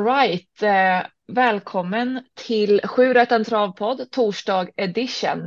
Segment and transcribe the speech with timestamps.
[0.00, 0.62] All right.
[0.62, 5.46] Eh, välkommen till 7 en travpodd torsdag edition.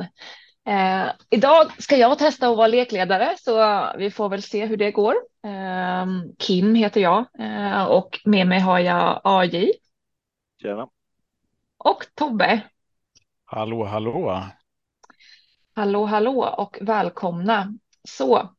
[0.67, 4.91] Eh, idag ska jag testa att vara lekledare så vi får väl se hur det
[4.91, 5.15] går.
[5.45, 6.05] Eh,
[6.39, 9.71] Kim heter jag eh, och med mig har jag AJ.
[10.61, 10.87] Tjena.
[11.77, 12.61] Och Tobbe.
[13.45, 14.43] Hallå, hallå.
[15.75, 17.73] Hallå, hallå och välkomna.
[18.03, 18.49] Så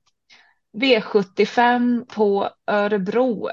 [0.73, 3.51] V75 på Örebro.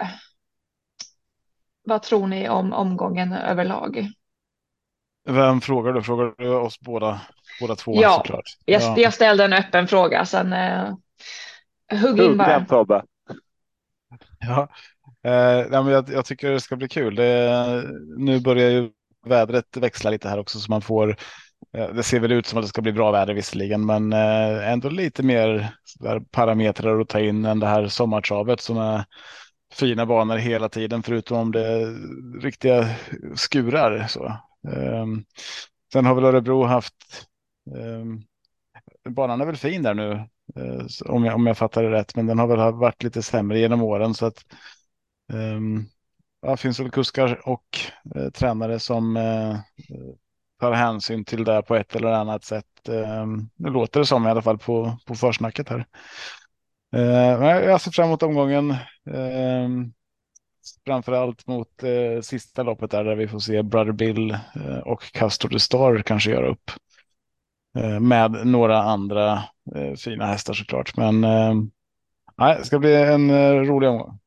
[1.91, 4.07] Vad tror ni om omgången överlag?
[5.29, 6.03] Vem frågar du?
[6.03, 7.21] Frågar du oss båda,
[7.61, 8.57] båda två ja, såklart?
[8.65, 10.25] Jag, ja, jag ställde en öppen fråga.
[10.25, 10.93] Sen eh,
[12.01, 12.47] hugg in bara.
[12.47, 13.03] Den, Tobbe.
[14.39, 14.67] Ja,
[15.23, 15.31] eh,
[15.71, 17.15] ja men jag, jag, tycker det ska bli kul.
[17.15, 17.83] Det,
[18.17, 18.89] nu börjar ju
[19.25, 21.15] vädret växla lite här också så man får
[21.71, 24.89] det ser väl ut som att det ska bli bra väder visserligen, men eh, ändå
[24.89, 25.75] lite mer
[26.31, 29.05] parametrar att ta in än det här sommartravet som är
[29.71, 31.95] fina banor hela tiden, förutom om det är
[32.41, 32.95] riktiga
[33.35, 34.07] skurar.
[34.07, 34.37] Så.
[34.67, 35.25] Um,
[35.93, 36.95] sen har väl Örebro haft,
[37.75, 38.23] um,
[39.09, 40.11] banan är väl fin där nu,
[40.59, 43.59] uh, om, jag, om jag fattar det rätt, men den har väl varit lite sämre
[43.59, 44.13] genom åren.
[44.13, 44.45] Så att,
[45.33, 45.85] ehm,
[46.41, 47.79] ja, finns väl kuskar och
[48.15, 49.57] uh, tränare som uh,
[50.59, 52.65] tar hänsyn till det på ett eller annat sätt.
[53.55, 55.85] Det låter det som i alla fall på, på försnacket här.
[56.95, 58.71] Eh, jag ser fram emot omgången.
[58.71, 59.69] Eh,
[60.85, 65.49] framförallt mot eh, sista loppet där, där vi får se Brother Bill eh, och Castor
[65.49, 66.71] the Star kanske göra upp.
[67.77, 69.43] Eh, med några andra
[69.75, 70.97] eh, fina hästar såklart.
[70.97, 71.55] Men eh,
[72.37, 73.31] det ska bli en
[73.65, 74.19] rolig omgång.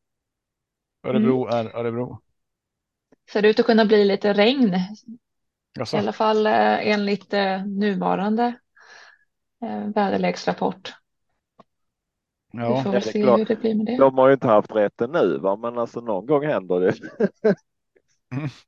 [1.07, 1.67] Örebro mm.
[1.67, 2.21] är Örebro.
[3.33, 4.79] Ser det ut att kunna bli lite regn.
[5.79, 5.97] Jaså?
[5.97, 7.35] I alla fall enligt
[7.67, 8.55] nuvarande
[9.95, 10.93] väderleksrapport.
[12.57, 13.41] Ja, vi får väl se klart.
[13.41, 13.97] hur det blir med det.
[13.97, 15.57] De har ju inte haft rätten nu, va?
[15.57, 16.95] men alltså någon gång händer det.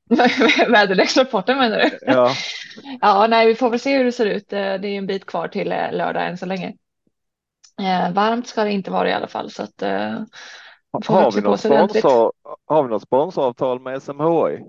[0.68, 1.98] Väderleksrapporten menar du?
[2.00, 2.30] Ja.
[3.00, 4.48] ja, nej, vi får väl se hur det ser ut.
[4.48, 6.74] Det är en bit kvar till eh, lördag än så länge.
[7.80, 9.82] Eh, varmt ska det inte vara i alla fall så att.
[9.82, 10.20] Eh,
[11.06, 12.32] har, vi något sponsor,
[12.66, 14.64] har vi något sponsoravtal med SMHI?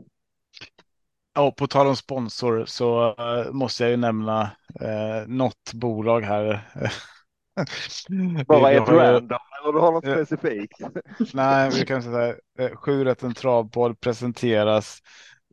[1.33, 4.41] Ja, på tal om sponsor så uh, måste jag ju nämna
[4.81, 6.69] uh, något bolag här
[8.47, 10.79] Bara ett random eller du har något specifikt?
[11.33, 15.01] Nej, vi kan säga eh, sju rätten travpodd presenteras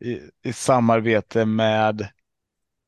[0.00, 2.08] i, i samarbete med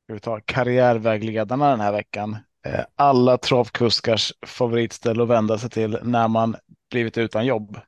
[0.07, 2.37] vi ta, karriärvägledarna den här veckan.
[2.67, 6.57] Eh, alla travkuskars favoritställe att vända sig till när man
[6.91, 7.81] blivit utan jobb.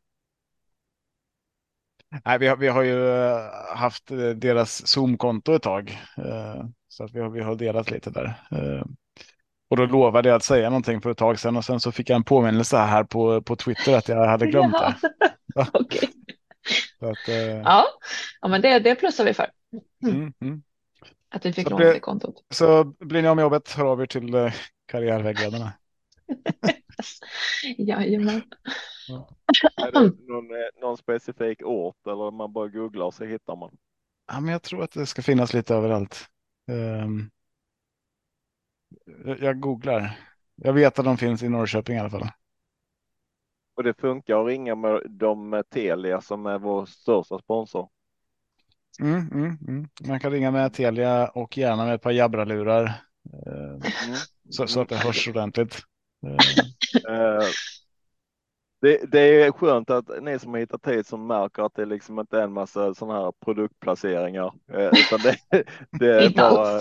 [2.25, 3.41] Nej, vi, har, vi har ju eh,
[3.77, 4.07] haft
[4.37, 5.99] deras Zoom-konto ett tag,
[6.89, 8.35] så att vi har, vi har delat lite där.
[9.69, 12.11] Och då lovade jag att säga någonting för ett tag sedan och sen så fick
[12.11, 14.95] jag en påminnelse här på, på Twitter att jag hade glömt det.
[15.55, 15.67] Ja.
[15.73, 16.09] okay.
[17.01, 17.61] att, eh...
[17.65, 17.85] ja.
[18.41, 19.51] ja, men det, det plussar vi för.
[20.03, 20.63] Mm, mm.
[21.31, 22.45] Att vi fick låna det kontot.
[22.51, 24.53] Så blir ni med jobbet, hör av er till eh,
[24.87, 25.73] karriärvägledarna.
[27.79, 28.43] Jajamän.
[29.09, 29.29] Ja.
[29.77, 33.77] Är det någon, eh, någon specifik ort eller man bara googlar så hittar man?
[34.33, 36.27] Ja, men jag tror att det ska finnas lite överallt.
[36.71, 37.31] Um,
[39.41, 40.19] jag googlar.
[40.55, 42.29] Jag vet att de finns i Norrköping i alla fall.
[43.77, 47.89] Och det funkar att ringa med de med Telia som är vår största sponsor.
[49.01, 49.89] Mm, mm, mm.
[50.07, 52.85] Man kan ringa med Telia och gärna med ett par Jabra-lurar.
[53.47, 54.17] Eh, mm.
[54.51, 55.79] Så, så, att det hörs ordentligt.
[57.09, 57.47] Eh,
[58.81, 62.19] det, det, är skönt att ni som har hittat hit som märker att det liksom
[62.19, 64.53] inte är en massa sådana här produktplaceringar.
[64.73, 65.37] Eh, utan det,
[65.91, 66.81] det är bara,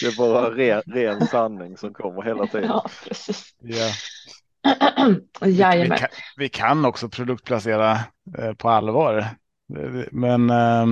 [0.00, 2.68] det är bara ren, ren sanning som kommer hela tiden.
[2.68, 3.54] Ja, precis.
[3.62, 3.92] Yeah.
[5.40, 7.92] Vi, vi, kan, vi, kan, också produktplacera
[8.38, 9.26] eh, på allvar.
[10.10, 10.86] Men eh,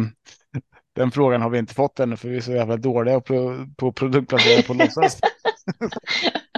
[0.94, 3.92] den frågan har vi inte fått ännu för vi är så jävla dåliga på, på
[3.92, 5.20] produktplacera på låtsas.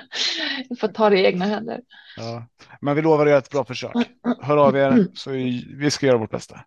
[0.68, 1.80] Du får ta det i egna händer.
[2.16, 2.46] Ja.
[2.80, 3.92] Men vi lovar göra ett bra försök.
[4.40, 5.30] Hör av er så
[5.76, 6.60] vi ska göra vårt bästa.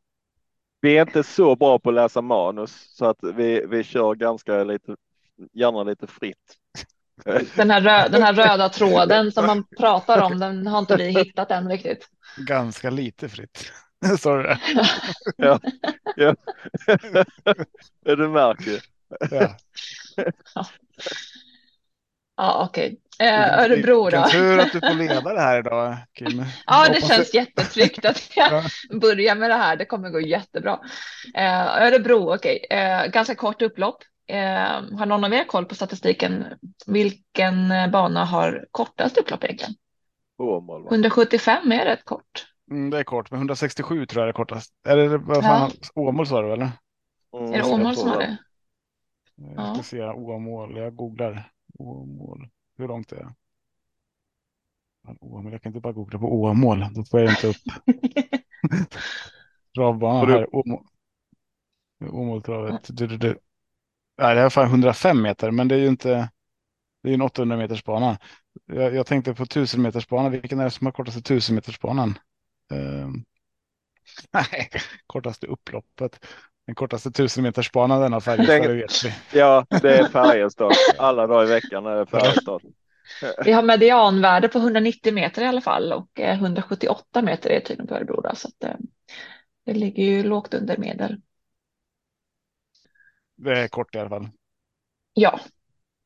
[0.81, 4.63] Vi är inte så bra på att läsa manus så att vi, vi kör ganska
[4.63, 4.95] lite,
[5.53, 6.55] gärna lite fritt.
[7.55, 11.09] Den här, rö den här röda tråden som man pratar om, den har inte vi
[11.09, 12.07] hittat än riktigt.
[12.37, 13.71] Ganska lite fritt.
[14.19, 14.59] Sa du det?
[15.35, 15.59] ja,
[16.15, 16.35] ja.
[18.03, 18.83] du märker.
[19.31, 19.55] Ja.
[20.55, 20.65] ja.
[22.35, 22.87] Ja, okej.
[22.87, 23.08] Okay.
[23.19, 24.23] Eh, Örebro då.
[24.23, 26.43] Vilken tur att du får leda det här idag, Kim.
[26.65, 28.63] ja, det känns jättetryggt att jag
[29.01, 29.75] börjar med det här.
[29.75, 30.79] Det kommer gå jättebra.
[31.35, 32.61] Eh, Örebro, okej.
[32.65, 32.79] Okay.
[32.79, 34.03] Eh, ganska kort upplopp.
[34.27, 36.45] Eh, har någon av er koll på statistiken?
[36.87, 39.75] Vilken bana har kortast upplopp egentligen?
[40.89, 42.45] 175 är rätt kort.
[42.71, 44.73] Mm, det är kort, men 167 tror jag är kortast.
[44.87, 46.01] Är det vad fan, ja.
[46.01, 46.71] Åmål sa du eller?
[47.37, 48.37] Mm, är det Åmål som har det?
[49.55, 51.51] Jag ska se Åmål, jag googlar.
[51.79, 52.47] Åmål,
[52.79, 53.33] hur långt är det?
[55.19, 57.55] Åmål, jag kan inte bara googla på Åmål, då får jag inte upp.
[59.75, 60.85] Travbanan här, Åmål.
[62.07, 62.97] Åmåltravet.
[62.97, 63.39] Du, du, du.
[64.17, 66.29] Nej, det är fan 105 meter, men det är ju inte.
[67.03, 68.19] Det är en 800 meters bana.
[68.65, 70.29] Jag, jag tänkte på 1000 meters bana.
[70.29, 72.19] Vilken är det som har kortaste 1000 meters banan?
[72.71, 73.25] Um,
[74.31, 74.69] nej,
[75.07, 76.25] kortaste upploppet.
[76.65, 79.13] Den kortaste 1000 meters banan denna Färjestad, det vet vi.
[79.39, 80.71] Ja, det är Färjestad.
[80.97, 82.61] Alla dagar i veckan är det Färjestad.
[83.45, 87.95] Vi har medianvärde på 190 meter i alla fall och 178 meter är tydligen på
[87.95, 88.23] Örebro.
[88.35, 88.75] Så att, eh,
[89.65, 91.21] det ligger ju lågt under medel.
[93.37, 94.29] Det är kort i alla fall.
[95.13, 95.39] Ja.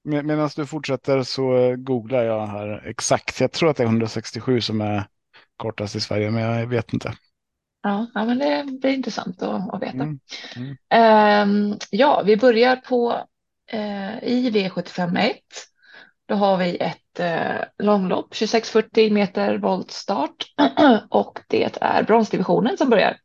[0.03, 3.39] Med, Medan du fortsätter så googlar jag här exakt.
[3.39, 5.07] Jag tror att det är 167 som är
[5.57, 7.13] kortast i Sverige, men jag vet inte.
[7.83, 10.03] Ja, ja men det blir intressant att, att veta.
[10.03, 10.19] Mm,
[10.55, 11.71] mm.
[11.71, 13.11] Um, ja, vi börjar på
[13.73, 15.33] uh, i V751.
[16.25, 20.45] Då har vi ett uh, långlopp, 2640 meter voltstart
[21.09, 23.17] och det är bronsdivisionen som börjar.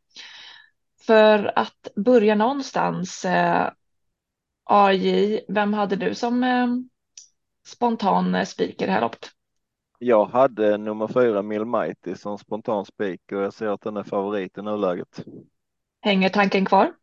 [1.05, 3.69] För att börja någonstans uh,
[4.71, 6.67] AJ, vem hade du som eh,
[7.67, 9.29] spontan eh, speaker det här loppet?
[9.99, 14.03] Jag hade nummer fyra Mill Mighty som spontan speaker och jag ser att den är
[14.03, 15.25] favorit i nuläget.
[16.01, 16.93] Hänger tanken kvar?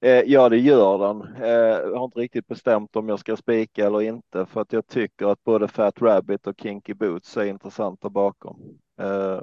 [0.00, 1.42] Eh, ja, det gör den.
[1.42, 1.48] Eh,
[1.90, 5.26] jag har inte riktigt bestämt om jag ska spika eller inte för att jag tycker
[5.26, 8.78] att både Fat Rabbit och Kinky Boots är intressanta bakom.
[9.00, 9.42] Eh,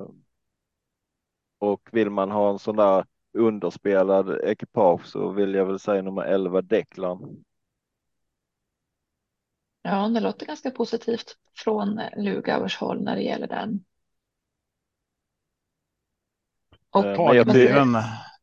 [1.59, 6.23] och vill man ha en sån där underspelad ekipage så vill jag väl säga nummer
[6.23, 7.44] 11 Declan.
[9.81, 13.83] Ja, det låter ganska positivt från Lugauers håll när det gäller den.
[16.89, 17.98] Och eh, Hagmyren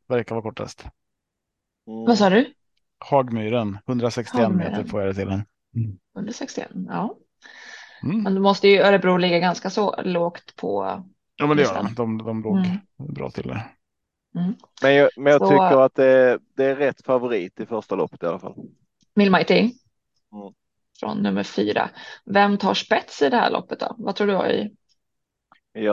[0.07, 0.81] verkar vara kortast.
[1.87, 2.05] Mm.
[2.05, 2.53] Vad sa du?
[2.99, 4.71] Hagmyren, 161 Hagmyren.
[4.71, 5.27] meter får jag det till.
[5.27, 5.99] Mm.
[6.15, 7.17] 161, ja.
[8.03, 8.23] Mm.
[8.23, 11.03] Men då måste ju Örebro ligga ganska så lågt på.
[11.35, 11.95] Ja, men det gör de.
[11.95, 12.77] De, de låg mm.
[12.97, 13.75] bra till där.
[14.35, 14.53] Mm.
[14.81, 18.23] Men jag, men jag så, tycker att det, det, är rätt favorit i första loppet
[18.23, 18.55] i alla fall.
[19.15, 19.59] Mighty.
[19.59, 20.53] Mm.
[20.99, 21.89] Från nummer fyra.
[22.25, 23.95] Vem tar spets i det här loppet då?
[23.97, 24.51] Vad tror du?
[24.51, 24.69] I?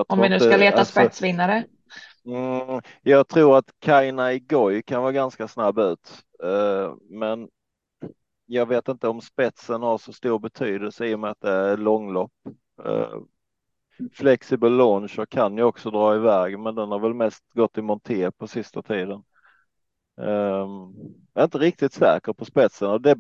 [0.09, 1.65] Om vi nu ska leta alltså, spetsvinnare.
[2.27, 7.49] Mm, jag tror att Kaina Igoi kan vara ganska snabb ut, uh, men
[8.47, 11.77] jag vet inte om spetsen har så stor betydelse i och med att det är
[11.77, 12.33] långlopp.
[12.87, 13.21] Uh,
[14.13, 18.31] Flexible launcher kan ju också dra iväg, men den har väl mest gått i monté
[18.31, 19.23] på sista tiden.
[20.19, 20.95] Um,
[21.35, 23.17] jag är inte riktigt säker på spetsen, det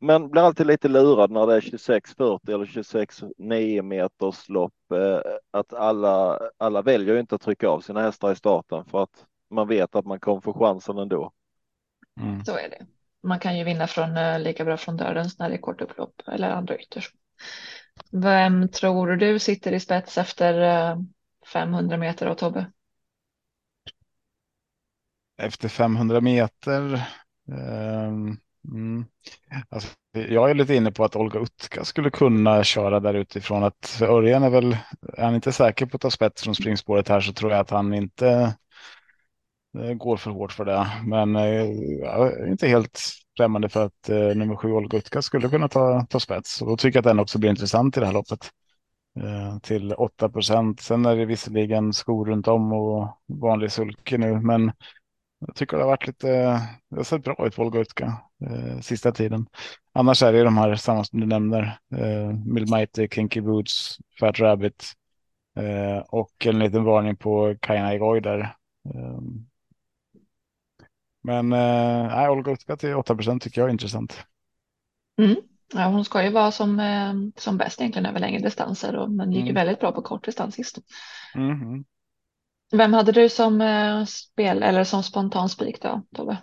[0.00, 4.74] men blir alltid lite lurad när det är 2640 eller 26 9 meters lopp.
[4.92, 5.18] Uh,
[5.50, 9.68] att alla, alla väljer inte att trycka av sina hästar i starten för att man
[9.68, 11.32] vet att man kommer få chansen ändå.
[12.20, 12.44] Mm.
[12.44, 12.86] Så är det.
[13.22, 16.22] Man kan ju vinna från uh, lika bra från dörrens när det är kort upplopp
[16.26, 17.12] eller andra ytters.
[18.10, 20.54] Vem tror du sitter i spets efter
[21.52, 22.66] 500 eh, meter av Tobbe?
[25.42, 27.06] Efter 500 meter.
[27.48, 28.38] Um,
[28.74, 29.04] mm.
[29.68, 33.86] alltså, jag är lite inne på att Olga Utka skulle kunna köra där utifrån att
[33.86, 34.76] för Örjan är väl,
[35.16, 37.70] är han inte säker på att ta spets från springspåret här så tror jag att
[37.70, 38.54] han inte
[39.78, 40.86] eh, går för hårt för det.
[41.04, 41.64] Men eh,
[42.00, 43.00] jag är inte helt
[43.36, 46.62] främmande för att eh, nummer sju Olga Utka skulle kunna ta, ta spets.
[46.62, 48.50] Och då tycker jag att den också blir intressant i det här loppet.
[49.20, 50.80] Eh, till 8 procent.
[50.80, 54.72] Sen är det visserligen skor runt om och vanlig sulke nu, men
[55.46, 56.28] jag tycker det har varit lite,
[56.90, 59.46] det har sett bra ut Volga Utka eh, sista tiden.
[59.92, 61.78] Annars är det de här samma som du nämner.
[61.96, 64.92] Eh, Milmighty, Kinky Boots, Fat Rabbit
[65.58, 68.40] eh, och en liten varning på Kaina Igoy där.
[68.94, 69.20] Eh,
[71.22, 74.26] men eh, Olga Utka till 8 procent tycker jag är intressant.
[75.18, 75.36] Mm.
[75.74, 79.32] Ja, hon ska ju vara som, eh, som bäst egentligen över längre distanser och men
[79.32, 79.48] gick mm.
[79.48, 80.78] ju väldigt bra på kort distans sist.
[81.34, 81.84] Mm.
[82.72, 86.36] Vem hade du som eh, spel eller som spontan spik då, Tobbe?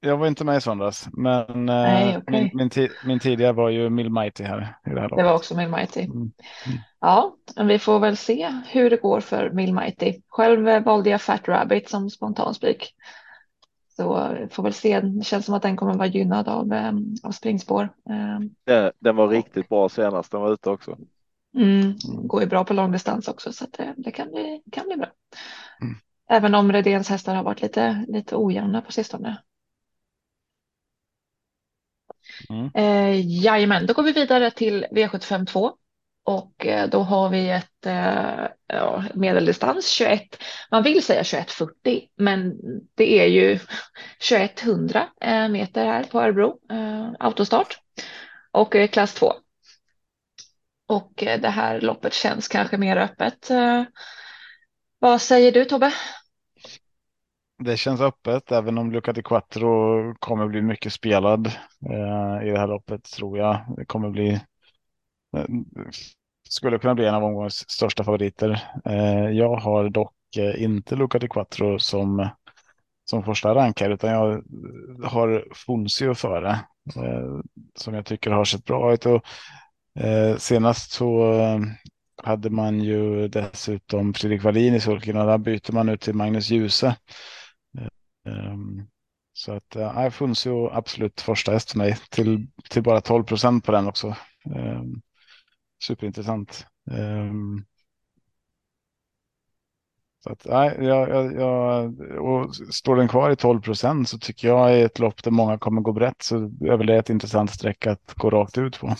[0.00, 2.40] Jag var inte med i söndags, men eh, Nej, okay.
[2.40, 4.76] min, min, min, tidigare var ju Mill Mighty här.
[4.86, 6.00] I det, här det var också Mill Mighty.
[6.00, 6.32] Mm.
[7.00, 10.20] Ja, vi får väl se hur det går för Mill Mighty.
[10.28, 12.94] Själv eh, valde jag Fat Rabbit som spontan spik.
[13.96, 15.00] Så får väl se.
[15.00, 16.72] Det känns som att den kommer vara gynnad av,
[17.22, 17.88] av springspår.
[18.98, 20.96] Den var riktigt bra senast den var ute också.
[21.56, 24.96] Mm, går ju bra på långdistans också så att det, det kan, bli, kan bli
[24.96, 25.08] bra.
[25.82, 25.94] Mm.
[26.30, 29.42] Även om Redéns hästar har varit lite, lite ojämna på sistone.
[32.50, 32.70] Mm.
[32.74, 35.72] Eh, jajamän, då går vi vidare till V75 2.
[36.24, 40.22] Och eh, då har vi ett eh, ja, medeldistans 21.
[40.70, 42.54] Man vill säga 2140, men
[42.94, 43.58] det är ju
[44.28, 46.58] 2100 eh, meter här på Örebro
[47.18, 47.78] autostart
[48.50, 49.32] och klass 2.
[50.90, 53.50] Och eh, det här loppet känns kanske mer öppet.
[53.50, 53.84] Eh,
[54.98, 55.92] vad säger du Tobbe?
[57.64, 61.46] Det känns öppet, även om Luca di Quattro kommer bli mycket spelad
[61.90, 63.74] eh, i det här loppet tror jag.
[63.76, 64.40] Det kommer bli
[66.48, 68.62] skulle kunna bli en av omgångens största favoriter.
[68.84, 70.14] Eh, jag har dock
[70.56, 72.28] inte Luca di Quattro som,
[73.10, 74.44] som första rankare utan jag
[75.04, 76.50] har Fonzio före.
[76.96, 77.40] Eh,
[77.74, 79.06] som jag tycker har sett bra ut.
[79.06, 79.22] Och,
[79.94, 81.60] Eh, senast så eh,
[82.22, 86.50] hade man ju dessutom Fredrik Wallin i sulken och där byter man ut till Magnus
[86.50, 86.96] Djuse.
[87.78, 88.86] Eh, ehm,
[89.32, 93.72] så att äh, Funzio absolut första häst för mig till, till bara 12 procent på
[93.72, 94.16] den också
[94.56, 95.00] ehm,
[95.84, 96.66] superintressant.
[96.90, 97.64] Ehm,
[100.24, 104.48] så att, nej, jag, jag, jag, och står den kvar i 12 procent så tycker
[104.48, 107.50] jag i ett lopp där många kommer gå brett så är väl det ett intressant
[107.50, 108.94] streck att gå rakt ut på.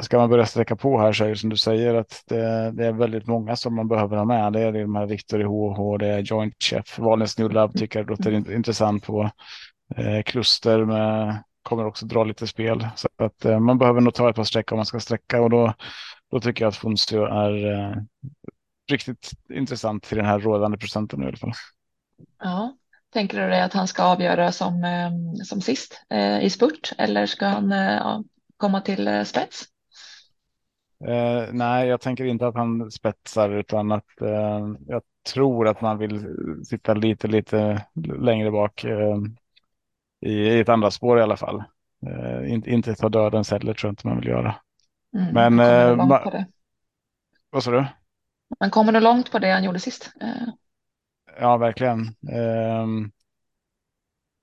[0.00, 2.86] Ska man börja sträcka på här så är det som du säger att det, det
[2.86, 4.52] är väldigt många som man behöver ha med.
[4.52, 7.98] Det är de här Victor i HH, det är Joint Chef, Valens New Lab tycker
[7.98, 9.30] jag låter intressant på.
[9.96, 12.88] Eh, kluster med kommer också dra lite spel.
[12.96, 15.50] Så att eh, man behöver nog ta ett par streck om man ska sträcka och
[15.50, 15.74] då,
[16.30, 17.96] då tycker jag att Funzio är eh,
[18.90, 21.52] riktigt intressant till den här rådande procenten i alla fall.
[22.42, 22.76] Ja,
[23.12, 25.10] tänker du dig att han ska avgöra som, eh,
[25.44, 28.20] som sist eh, i spurt eller ska han eh,
[28.62, 29.64] komma till eh, spets?
[31.08, 34.06] Eh, nej, jag tänker inte att han spetsar utan att
[34.86, 35.02] jag
[35.34, 36.26] tror att man vill
[36.64, 37.86] sitta lite, lite
[38.18, 38.84] längre bak
[40.20, 41.62] i, i ett andra spår i alla fall.
[42.06, 44.54] Eh, inte, inte ta dödens heller tror jag inte man vill göra.
[45.14, 46.28] Mm, Men eh, ma-
[47.50, 47.86] vad sa du?
[48.60, 50.10] Man kommer nog långt på det han gjorde sist.
[51.40, 52.00] Ja, verkligen.
[52.32, 52.86] Eh,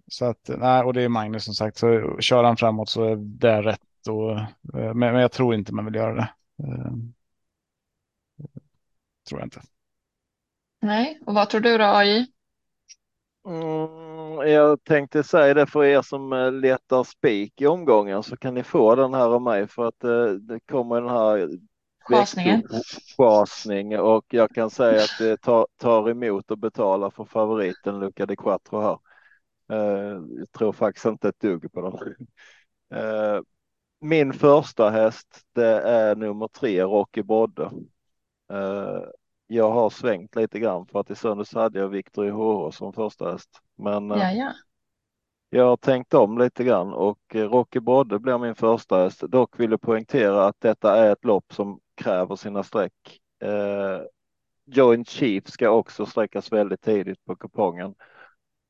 [0.08, 3.16] så att, nej, och det är Magnus som sagt, så kör han framåt så är
[3.16, 3.80] det rätt.
[4.08, 6.30] Och, eh, men, men jag tror inte man vill göra det.
[6.64, 7.14] Ehm,
[9.30, 9.62] tror jag inte.
[10.82, 12.28] Nej, och vad tror du då AI?
[13.48, 18.54] Mm, jag tänkte säga det för er som eh, letar spik i omgången så kan
[18.54, 21.50] ni få den här av mig för att det, eh, kommer den här
[23.18, 28.26] Chasning och jag kan säga att det tar, tar emot och betalar för favoriten Luca
[28.26, 29.00] de Quattro här.
[29.72, 31.94] Uh, jag tror faktiskt inte ett dugg på dem.
[32.96, 33.42] Uh,
[34.00, 37.72] min första häst det är nummer tre Rocky Brodde.
[38.54, 39.04] Uh,
[39.48, 42.94] jag har svängt lite grann för att i söndags hade jag Viktor i HH som
[42.94, 43.50] första häst.
[43.76, 44.54] Men ja, ja.
[45.50, 49.22] jag har tänkt om lite grann och eh, Rocky Brodde blir min första häst.
[49.22, 53.20] Dock vill jag poängtera att detta är ett lopp som kräver sina streck.
[53.44, 54.02] Eh,
[54.66, 57.96] Joint Chief ska också sträckas väldigt tidigt på kupongen.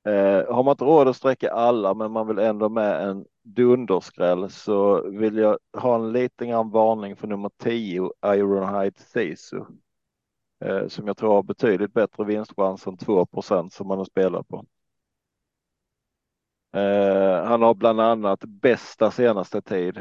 [0.10, 4.50] Eh, har man inte råd att sträcka alla men man vill ändå med en dunderskräll
[4.50, 9.62] så vill jag ha en liten grann varning för nummer 10 Ironhide Sisu
[10.66, 14.66] eh, som jag tror har betydligt bättre vinstchans än 2% som man har spelat på.
[16.74, 20.00] Eh, han har bland annat bästa senaste tid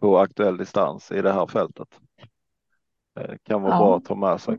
[0.00, 1.88] på aktuell distans i det här fältet.
[3.20, 3.78] Eh, kan vara ja.
[3.78, 4.58] bra att ta med sig.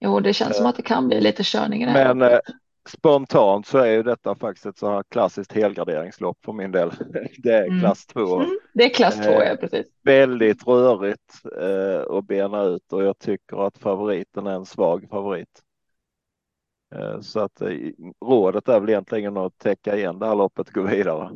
[0.00, 2.14] Jo, det känns som att det kan bli lite körning i det här.
[2.14, 2.40] Men
[2.88, 6.90] spontant så är ju detta faktiskt ett så här klassiskt helgarderingslopp för min del.
[7.38, 7.80] Det är mm.
[7.80, 8.40] klass 2.
[8.40, 8.58] Mm.
[8.74, 9.86] Det är klass 2, ja precis.
[10.02, 15.62] Väldigt rörigt eh, att bena ut och jag tycker att favoriten är en svag favorit.
[16.94, 17.68] Eh, så att eh,
[18.24, 21.30] rådet är väl egentligen att täcka igen det här loppet och gå vidare.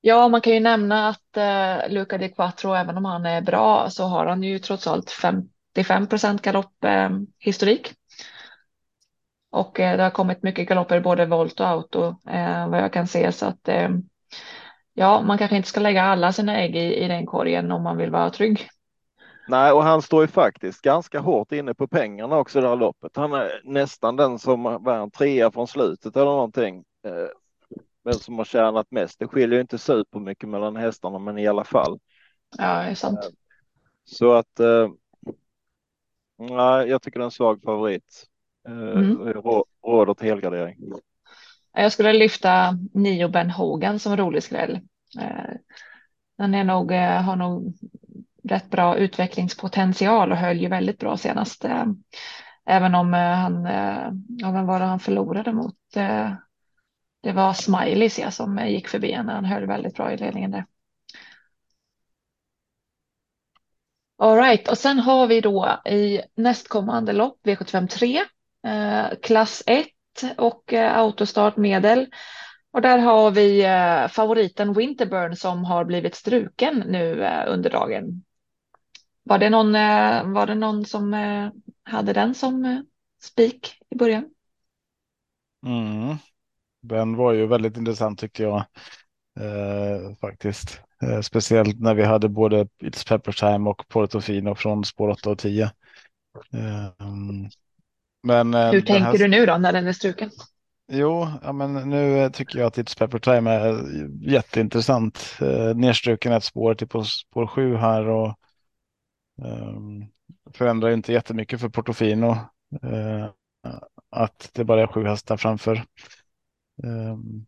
[0.00, 3.90] Ja, man kan ju nämna att eh, Luca di Quattro, även om han är bra,
[3.90, 7.94] så har han ju trots allt 55 procent galopphistorik.
[9.52, 13.06] Och eh, det har kommit mycket galopper både volt och auto eh, vad jag kan
[13.06, 13.88] se så att eh,
[14.94, 17.96] ja, man kanske inte ska lägga alla sina ägg i, i den korgen om man
[17.96, 18.68] vill vara trygg.
[19.48, 23.16] Nej, och han står ju faktiskt ganska hårt inne på pengarna också det här loppet.
[23.16, 26.84] Han är nästan den som var en trea från slutet eller någonting.
[28.04, 29.18] Vem som har tjänat mest.
[29.18, 31.98] Det skiljer ju inte supermycket mellan hästarna, men i alla fall.
[32.58, 33.30] Ja, det är sant.
[34.04, 34.60] Så att.
[36.38, 38.26] Nej, jag tycker det är en svag favorit.
[38.68, 39.28] Mm.
[39.28, 39.34] Eh,
[39.84, 40.76] råder till helgardering.
[41.72, 44.80] Jag skulle lyfta Nio Ben Hogan som rolig skräll.
[45.20, 45.54] Eh,
[46.38, 47.74] den är nog, eh, har nog
[48.44, 51.64] rätt bra utvecklingspotential och höll ju väldigt bra senast.
[52.66, 53.64] Även om han,
[54.28, 55.76] ja, vem var det han förlorade mot?
[57.22, 60.64] Det var Smileys ja, som gick förbi när han höll väldigt bra i ledningen där.
[64.22, 68.24] All right, och sen har vi då i nästkommande lopp V75 3, eh,
[68.66, 69.86] Eh, klass 1
[70.38, 72.06] och eh, autostartmedel.
[72.72, 78.24] Och där har vi eh, favoriten Winterburn som har blivit struken nu under dagen.
[79.22, 79.72] Var det någon,
[80.34, 81.12] var det någon som
[81.84, 82.84] hade den som
[83.22, 84.24] spik i början?
[85.66, 86.16] Mm.
[86.82, 88.64] Den var ju väldigt intressant tyckte jag
[89.40, 90.80] eh, faktiskt.
[91.02, 95.38] Eh, speciellt när vi hade både It's Pepper Time och Portofino från spår 8 och
[95.38, 95.64] 10.
[95.64, 95.70] Eh,
[98.22, 99.18] men, Hur tänker här...
[99.18, 100.30] du nu då när den är struken?
[100.92, 103.84] Jo, ja, men nu tycker jag att It's Pepper Time är
[104.30, 105.36] jätteintressant.
[105.40, 108.38] Eh, nedstruken ett spår till på spår 7 här och
[109.38, 110.06] Um,
[110.54, 112.30] förändrar inte jättemycket för Portofino.
[112.84, 113.30] Uh,
[114.10, 115.84] att det bara är sju hästar framför.
[116.82, 117.46] Um,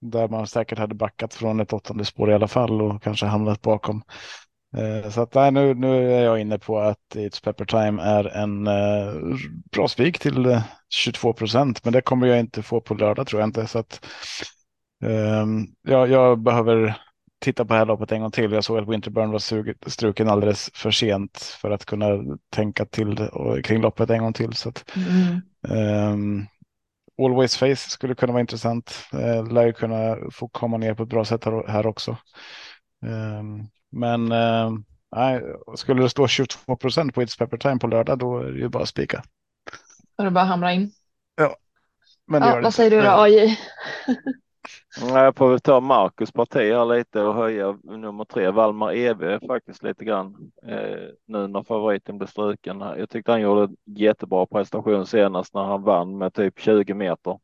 [0.00, 3.62] där man säkert hade backat från ett åttonde spår i alla fall och kanske hamnat
[3.62, 4.02] bakom.
[4.78, 8.24] Uh, så att nej, nu, nu är jag inne på att It's Pepper Time är
[8.24, 9.36] en uh,
[9.72, 11.84] bra spik till 22 procent.
[11.84, 13.66] Men det kommer jag inte få på lördag tror jag inte.
[13.66, 14.06] Så att,
[15.04, 16.96] um, jag, jag behöver
[17.40, 18.52] titta på det här loppet en gång till.
[18.52, 22.06] Jag såg att Winterburn var struken alldeles för sent för att kunna
[22.50, 24.52] tänka till och, kring loppet en gång till.
[24.52, 26.12] Så att, mm.
[26.12, 26.46] um,
[27.22, 29.08] Always Face skulle kunna vara intressant.
[29.14, 32.16] Uh, lär ju kunna få komma ner på ett bra sätt här, här också.
[33.90, 34.28] Men
[35.16, 35.42] nej,
[35.76, 38.68] skulle det stå 22 procent på It's Pepper Time på lördag då är det ju
[38.68, 39.22] bara att spika.
[40.16, 40.90] Då är det bara hamra in.
[41.34, 41.56] Ja.
[42.26, 43.58] Men ja, vad säger du då AJ?
[45.00, 49.82] Jag får väl ta Marcus parti här lite och höja nummer tre, Valmar Eve faktiskt
[49.82, 50.52] lite grann.
[50.66, 52.80] Eh, nu när favoriten blev struken.
[52.80, 57.38] Jag tyckte han gjorde jättebra prestation senast när han vann med typ 20 meter.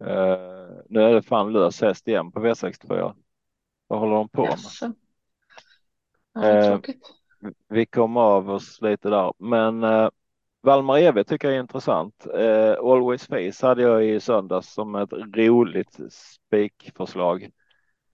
[0.00, 3.14] Eh, nu är det fan lös häst igen på V64.
[3.86, 4.52] Vad håller de på med?
[4.52, 4.82] Yes.
[6.44, 6.80] Eh,
[7.68, 10.08] vi kommer av oss lite där, men eh,
[10.62, 12.26] Valmar Eve tycker jag är intressant.
[12.34, 17.42] Eh, Always Face hade jag i söndags som ett roligt spikförslag.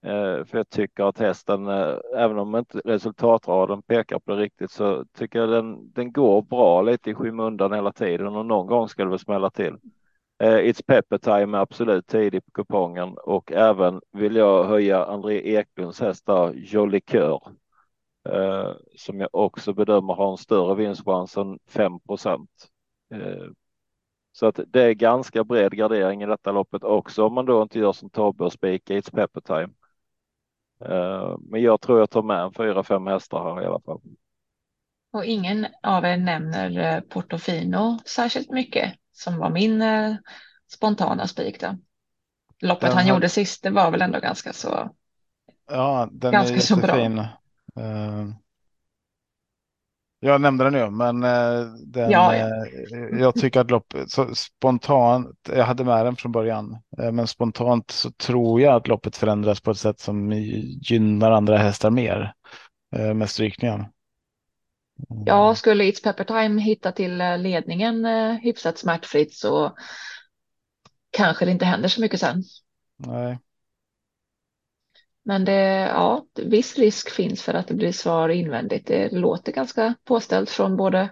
[0.03, 4.71] Eh, för jag tycker att hästen, eh, även om inte resultatraden pekar på det riktigt,
[4.71, 8.89] så tycker jag den, den går bra lite i skymundan hela tiden och någon gång
[8.89, 9.77] ska det väl smälla till.
[10.41, 15.55] Eh, It's Pepper Time är absolut tidig på kupongen och även vill jag höja André
[15.57, 17.41] Eklunds häst där, Jolly Cœur
[18.29, 22.69] eh, som jag också bedömer har en större vinstchans än 5 procent.
[23.15, 23.47] Eh,
[24.33, 27.79] så att det är ganska bred gardering i detta loppet också om man då inte
[27.79, 29.73] gör som Tobbe och spikar It's Pepper Time.
[30.85, 34.01] Eh, men jag tror jag tar med en fyra, fem hästar här i alla fall.
[35.13, 40.15] Och ingen av er nämner eh, Portofino särskilt mycket som var min eh,
[40.73, 41.77] spontana spik då.
[42.61, 44.91] Loppet han gjorde sist, det var väl ändå ganska så.
[45.71, 46.77] Ja, den ganska är jättefin.
[46.77, 47.85] Så bra.
[47.85, 48.33] Uh,
[50.21, 52.47] jag nämnde den nu, men uh, den, ja, ja.
[52.47, 55.49] Uh, jag tycker att loppet så spontant.
[55.49, 56.79] Jag hade med den från början,
[57.13, 61.91] men spontant så tror jag att loppet förändras på ett sätt som gynnar andra hästar
[61.91, 62.35] mer
[63.15, 63.85] med strykningen.
[65.27, 68.05] Ja, skulle It's Pepper Time hitta till ledningen
[68.43, 69.77] hyfsat smärtfritt så
[71.11, 72.43] kanske det inte händer så mycket sen.
[72.97, 73.39] Nej.
[75.25, 75.63] Men det,
[75.95, 78.87] ja, viss risk finns för att det blir svar invändigt.
[78.87, 81.09] Det låter ganska påställt från både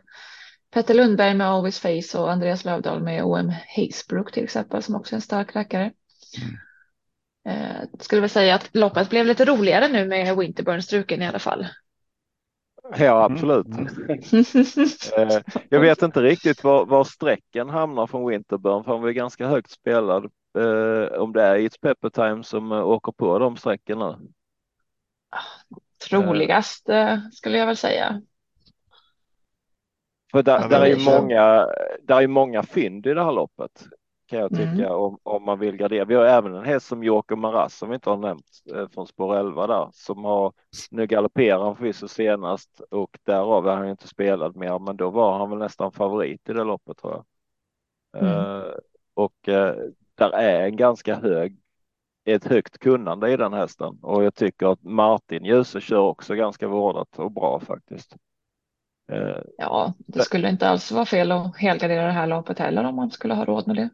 [0.70, 5.14] Petter Lundberg med Always Face och Andreas Lövdahl med OM Hazebrook till exempel som också
[5.14, 5.92] är en stark rackare.
[6.42, 6.58] Mm.
[7.48, 11.38] Eh, skulle väl säga att loppet blev lite roligare nu med Winterburn struken i alla
[11.38, 11.66] fall.
[12.98, 13.66] Ja, absolut.
[13.66, 15.28] Mm.
[15.28, 19.46] eh, jag vet inte riktigt var, var sträcken hamnar från Winterburn för han var ganska
[19.46, 20.24] högt spelad
[20.58, 24.20] eh, om det är It's Pepper Time som åker på de sträckorna.
[26.08, 28.22] Troligast eh, skulle jag väl säga.
[30.32, 31.66] För där, där är ju många,
[32.02, 33.84] där är många fynd i det här loppet
[34.28, 34.92] kan jag tycka mm.
[34.92, 36.04] om, om man vill gardera.
[36.04, 39.06] Vi har även en häst som Joker Maras som vi inte har nämnt eh, från
[39.06, 40.52] spår 11 där som har
[40.90, 45.38] nu galopperar han förvisso senast och därav är han inte spelad mer, men då var
[45.38, 47.24] han väl nästan favorit i det loppet tror jag.
[48.22, 48.34] Mm.
[48.34, 48.72] Uh,
[49.14, 49.72] och uh,
[50.14, 51.56] där är en ganska hög,
[52.24, 56.68] ett högt kunnande i den hästen och jag tycker att Martin Djuse kör också ganska
[56.68, 58.16] vårdat och bra faktiskt.
[59.58, 63.10] Ja, det skulle inte alls vara fel att helgardera det här loppet heller om man
[63.10, 63.88] skulle ha råd med det.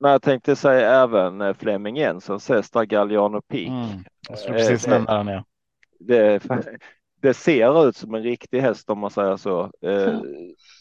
[0.00, 3.68] Men jag tänkte säga även eh, Flemming Jensens hästar Galliano Peak.
[3.68, 5.26] Mm, jag skulle precis nämna den.
[5.26, 5.44] Ja.
[5.98, 6.42] Det,
[7.20, 9.70] det ser ut som en riktig häst om man säger så.
[9.80, 10.22] Mm.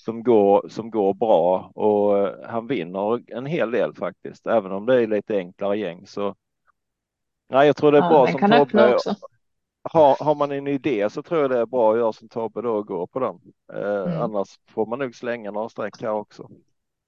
[0.05, 4.47] Som, går, som går bra och eh, han vinner en hel del faktiskt.
[4.47, 6.35] Även om det är lite enklare gäng så.
[7.49, 8.97] Nej, jag tror det är ja, bra som Tobbe.
[9.83, 12.61] har, har man en idé så tror jag det är bra att göra som Tobbe
[12.61, 13.39] då och gå på den.
[13.73, 14.21] Eh, mm.
[14.21, 16.49] Annars får man nog slänga några streck här också.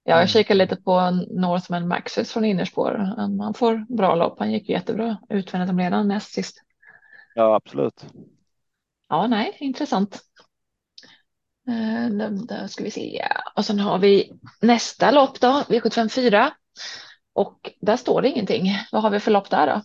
[0.09, 0.27] Ja, jag mm.
[0.27, 2.91] kikar lite på Northman Maxis från innerspår.
[3.17, 4.39] Han får bra lopp.
[4.39, 6.61] Han gick jättebra utvändigt om ledaren näst sist.
[7.35, 8.05] Ja, absolut.
[9.09, 10.19] Ja, nej, intressant.
[11.67, 13.27] Eh, då ska vi se.
[13.55, 16.49] Och sen har vi nästa lopp då, V754.
[17.33, 18.67] Och där står det ingenting.
[18.91, 19.81] Vad har vi för lopp där då?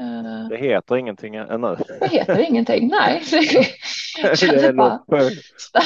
[0.00, 1.76] Eh, det heter ingenting ännu.
[2.00, 3.22] Det heter ingenting, nej.
[4.22, 5.02] det är lopp,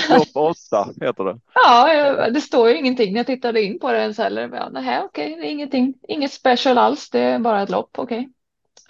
[0.08, 1.40] lopp åtta heter det.
[1.54, 4.50] Ja, det står ju ingenting när jag tittade in på det ens heller.
[4.52, 7.10] Ja, nej, okej, det är ingenting, inget special alls.
[7.10, 8.28] Det är bara ett lopp, okej.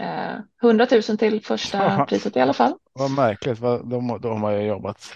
[0.01, 2.75] Eh, 100 000 till första priset i alla fall.
[2.93, 5.13] Vad märkligt, de, de har ju jobbat.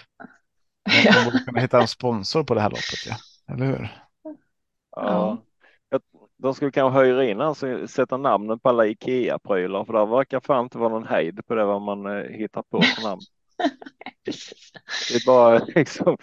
[1.03, 3.15] De borde kunna hitta en sponsor på det här loppet, ja.
[3.53, 3.89] eller hur?
[4.95, 5.37] Ja.
[6.37, 7.57] De skulle kanske hyra in och
[7.89, 11.65] sätta namnen på alla Ikea-prylar för det verkar fan inte vara någon hejd på det
[11.65, 13.21] vad man eh, hittar på för namn.
[15.09, 16.17] Det är bara liksom.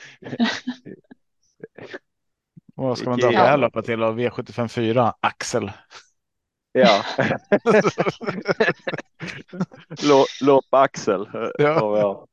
[2.75, 5.15] Vad ska man dra det här loppet till av V75 4?
[5.21, 5.71] Axel.
[6.73, 7.05] Ja.
[10.41, 11.21] Lopp Axel.
[11.35, 12.27] Eh, ja.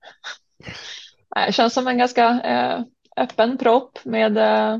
[1.35, 2.83] Det känns som en ganska eh,
[3.17, 4.79] öppen propp med eh,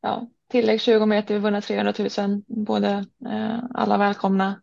[0.00, 2.88] ja, tillägg 20 meter, vi vunnit 300 000, både
[3.26, 4.60] eh, alla välkomna.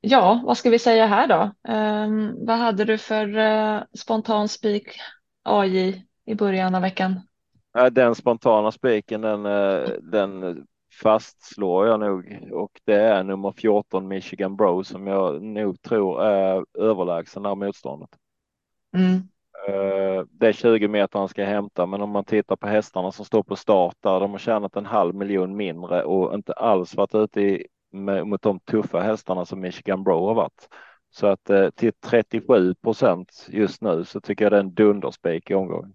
[0.00, 1.42] Ja, vad ska vi säga här då?
[1.72, 2.08] Eh,
[2.46, 4.86] vad hade du för eh, spontan spik
[5.42, 7.20] AJ i början av veckan?
[7.92, 10.66] Den spontana spiken den, eh, den
[11.02, 16.64] fastslår jag nog och det är nummer 14 Michigan Bro som jag nog tror är
[16.78, 18.10] överlägsen av motståndet.
[18.96, 19.14] Mm.
[19.68, 23.24] Eh, det är 20 meter han ska hämta, men om man tittar på hästarna som
[23.24, 27.14] står på start där, de har tjänat en halv miljon mindre och inte alls varit
[27.14, 30.68] ute i, med, mot de tuffa hästarna som Michigan Bro har varit.
[31.10, 35.50] Så att eh, till 37 procent just nu så tycker jag det är en dunderspik
[35.50, 35.94] i omgången.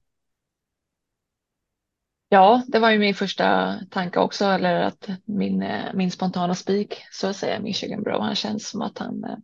[2.30, 7.04] Ja, det var ju min första tanke också, eller att min, eh, min spontana spik,
[7.12, 8.20] så att säga, Michigan Bro.
[8.20, 9.38] Han känns som att han eh,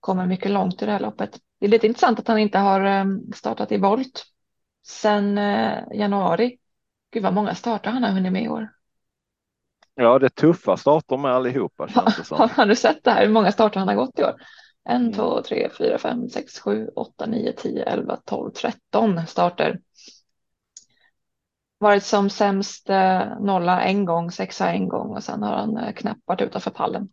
[0.00, 1.38] kommer mycket långt i det här loppet.
[1.60, 3.04] Det är lite intressant att han inte har eh,
[3.34, 4.24] startat i volt
[4.86, 5.36] sedan
[5.94, 6.58] januari.
[7.12, 8.77] Gud vad många startar han har hunnit med i år.
[10.00, 11.88] Ja, det är tuffa starter med allihopa.
[11.88, 12.48] Känns det som.
[12.56, 13.26] har du sett det här?
[13.26, 14.34] Hur många starter han har gått i år?
[14.88, 15.12] En, mm.
[15.12, 19.80] två, tre, fyra, fem, sex, sju, åtta, nio, tio, elva, tolv, tretton starter.
[21.78, 25.92] Varit som sämst eh, nolla en gång, sexa en gång och sen har han eh,
[25.92, 27.08] knappt varit utanför pallen.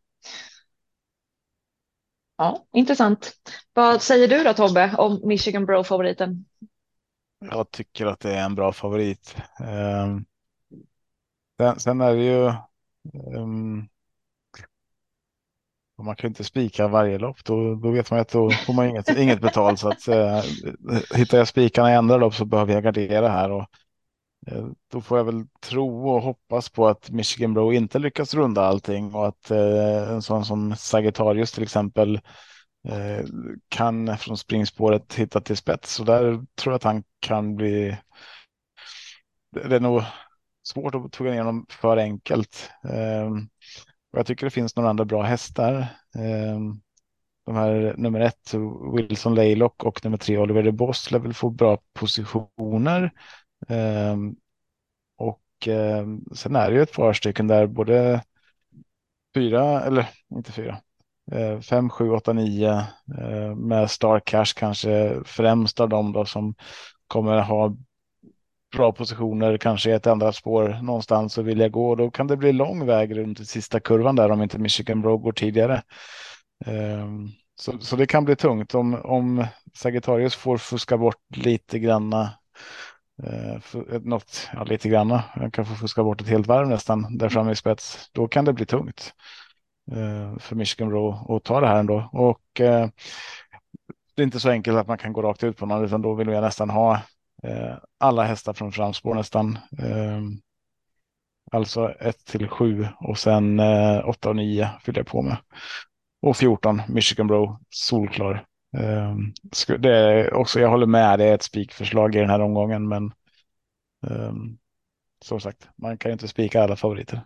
[2.38, 3.34] Ja, intressant.
[3.74, 6.46] Vad säger du då Tobbe om Michigan Bro-favoriten?
[7.40, 9.36] Jag tycker att det är en bra favorit.
[11.58, 12.54] Sen, sen, är det ju.
[13.14, 13.88] Um,
[16.04, 19.18] man kan inte spika varje lopp, då, då vet man att då får man inget,
[19.18, 19.80] inget betalt.
[19.80, 20.42] Så att, uh,
[21.16, 23.52] hittar jag spikarna i andra lopp så behöver jag gardera här.
[23.52, 23.68] Och,
[24.52, 28.66] uh, då får jag väl tro och hoppas på att Michigan Bro inte lyckas runda
[28.66, 32.20] allting och att uh, en sån som Sagittarius till exempel
[33.70, 35.94] kan från springspåret hitta till spets.
[35.94, 36.22] Så där
[36.56, 37.98] tror jag att han kan bli.
[39.52, 40.04] Det är nog
[40.68, 42.72] svårt att tugga ner honom för enkelt.
[42.90, 43.50] Ehm,
[44.12, 45.88] och jag tycker det finns några andra bra hästar.
[46.16, 46.82] Ehm,
[47.46, 48.54] de här nummer ett
[48.96, 53.12] Wilson Laylock och nummer tre Oliver de Boss lär väl få bra positioner.
[53.68, 54.36] Ehm,
[55.18, 55.42] och
[56.36, 58.24] sen är det ju ett par stycken där både
[59.36, 60.82] fyra eller inte fyra
[61.62, 62.88] 5, 7, 8, 9
[63.56, 66.56] med Star Cash kanske främst av dem då som
[67.08, 67.76] kommer ha
[68.76, 71.96] bra positioner, kanske ett ändrat spår någonstans och vilja gå.
[71.96, 75.32] Då kan det bli lång väg runt sista kurvan där om inte Michigan Bro går
[75.32, 75.82] tidigare.
[76.66, 82.34] Ehm, så, så det kan bli tungt om, om Sagittarius får fuska bort lite granna.
[83.24, 83.56] Eh,
[83.92, 85.24] eh, något, ja, lite granna.
[85.28, 88.10] Han kan få fuska bort ett helt varv nästan där framme i spets.
[88.12, 89.14] Då kan det bli tungt.
[89.92, 92.10] Eh, för Michigan Bro att ta det här ändå.
[92.14, 92.42] Och
[94.16, 96.14] det är inte så enkelt att man kan gå rakt ut på någon, utan då
[96.14, 97.02] vill jag nästan ha
[97.46, 99.58] Eh, alla hästar från framspår nästan.
[99.80, 100.22] Eh,
[101.52, 105.38] alltså 1 till 7 och sen eh, 8 och 9 fyller jag på med.
[106.22, 108.46] Och 14 Michigan Bro solklar.
[109.80, 113.12] Det är också, jag håller med, det är ett spikförslag i den här omgången, men
[114.08, 114.58] ehm,
[115.22, 117.22] som sagt, man kan ju inte spika alla favoriter.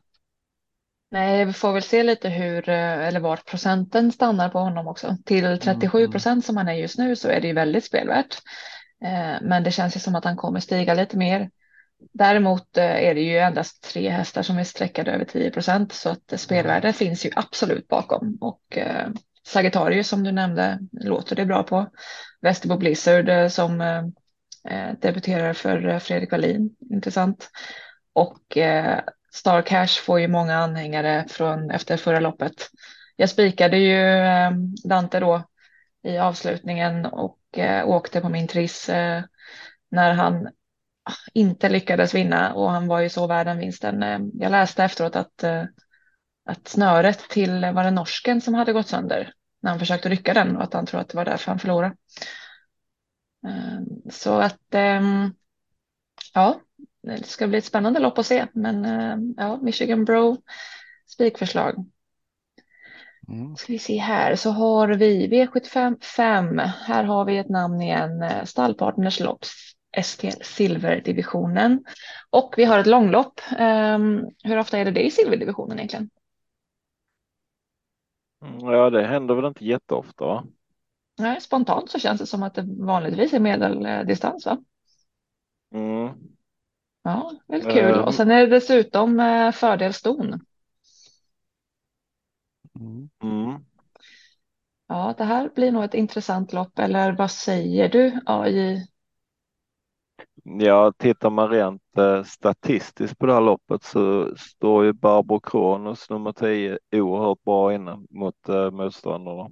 [1.11, 5.17] Nej, vi får väl se lite hur eller vart procenten stannar på honom också.
[5.25, 6.11] Till 37 mm.
[6.11, 8.37] procent som han är just nu så är det ju väldigt spelvärt.
[9.03, 11.49] Eh, men det känns ju som att han kommer stiga lite mer.
[12.13, 16.09] Däremot eh, är det ju endast tre hästar som är sträckade över 10 procent så
[16.09, 18.77] att spelvärde finns ju absolut bakom och
[19.47, 21.87] Sagittarius som du nämnde låter det bra på.
[22.41, 23.83] Västerbo Blizzard som
[24.99, 27.49] debuterar för Fredrik Wallin, intressant.
[28.13, 28.57] Och
[29.33, 32.69] Star Cash får ju många anhängare från efter förra loppet.
[33.15, 33.97] Jag spikade ju
[34.83, 35.43] Dante då
[36.03, 39.23] i avslutningen och Eh, åkte på min triss eh,
[39.91, 40.47] när han
[41.03, 44.03] ah, inte lyckades vinna och han var ju så värd den vinsten.
[44.03, 45.43] Eh, jag läste efteråt att,
[46.45, 50.57] att snöret till, var det norsken som hade gått sönder när han försökte rycka den
[50.57, 51.95] och att han tror att det var därför han förlorade.
[53.47, 55.33] Ehm, så att ehm,
[56.33, 56.61] ja,
[57.03, 58.83] det ska bli ett spännande lopp att se, men
[59.37, 60.37] ja, Michigan Bro
[61.07, 61.85] spikförslag.
[63.29, 63.55] Mm.
[63.55, 66.57] Ska vi se här så har vi V75 5.
[66.59, 68.45] Här har vi ett namn igen.
[68.45, 69.45] Stallpartners lopp
[69.97, 71.83] ST silverdivisionen
[72.29, 73.41] och vi har ett långlopp.
[73.59, 76.09] Um, hur ofta är det det i silverdivisionen egentligen?
[78.45, 80.25] Mm, ja, det händer väl inte jätteofta.
[80.25, 80.43] Va?
[81.19, 84.45] Nej, spontant så känns det som att det vanligtvis är medeldistans.
[84.45, 84.57] Va?
[85.73, 86.09] Mm.
[87.03, 87.95] Ja, väldigt kul.
[87.95, 88.03] Um.
[88.03, 90.45] Och sen är det dessutom eh, fördel ston.
[92.79, 93.65] Mm.
[94.87, 96.79] Ja, det här blir nog ett intressant lopp.
[96.79, 98.85] Eller vad säger du AJ?
[100.43, 106.09] Ja, tittar man rent eh, statistiskt på det här loppet så står ju Barbro Kronos
[106.09, 109.49] nummer 10 oerhört bra inne mot eh, motståndarna.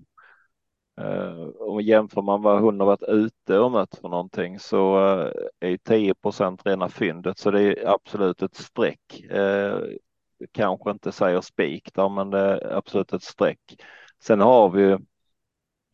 [1.01, 5.31] Eh, och jämför man vad hon har varit ute och mött för någonting så eh,
[5.59, 9.23] är 10% rena fyndet så det är absolut ett streck.
[10.51, 13.81] Kanske inte säger spik där, men det är absolut ett streck.
[14.19, 14.97] Sen har vi ju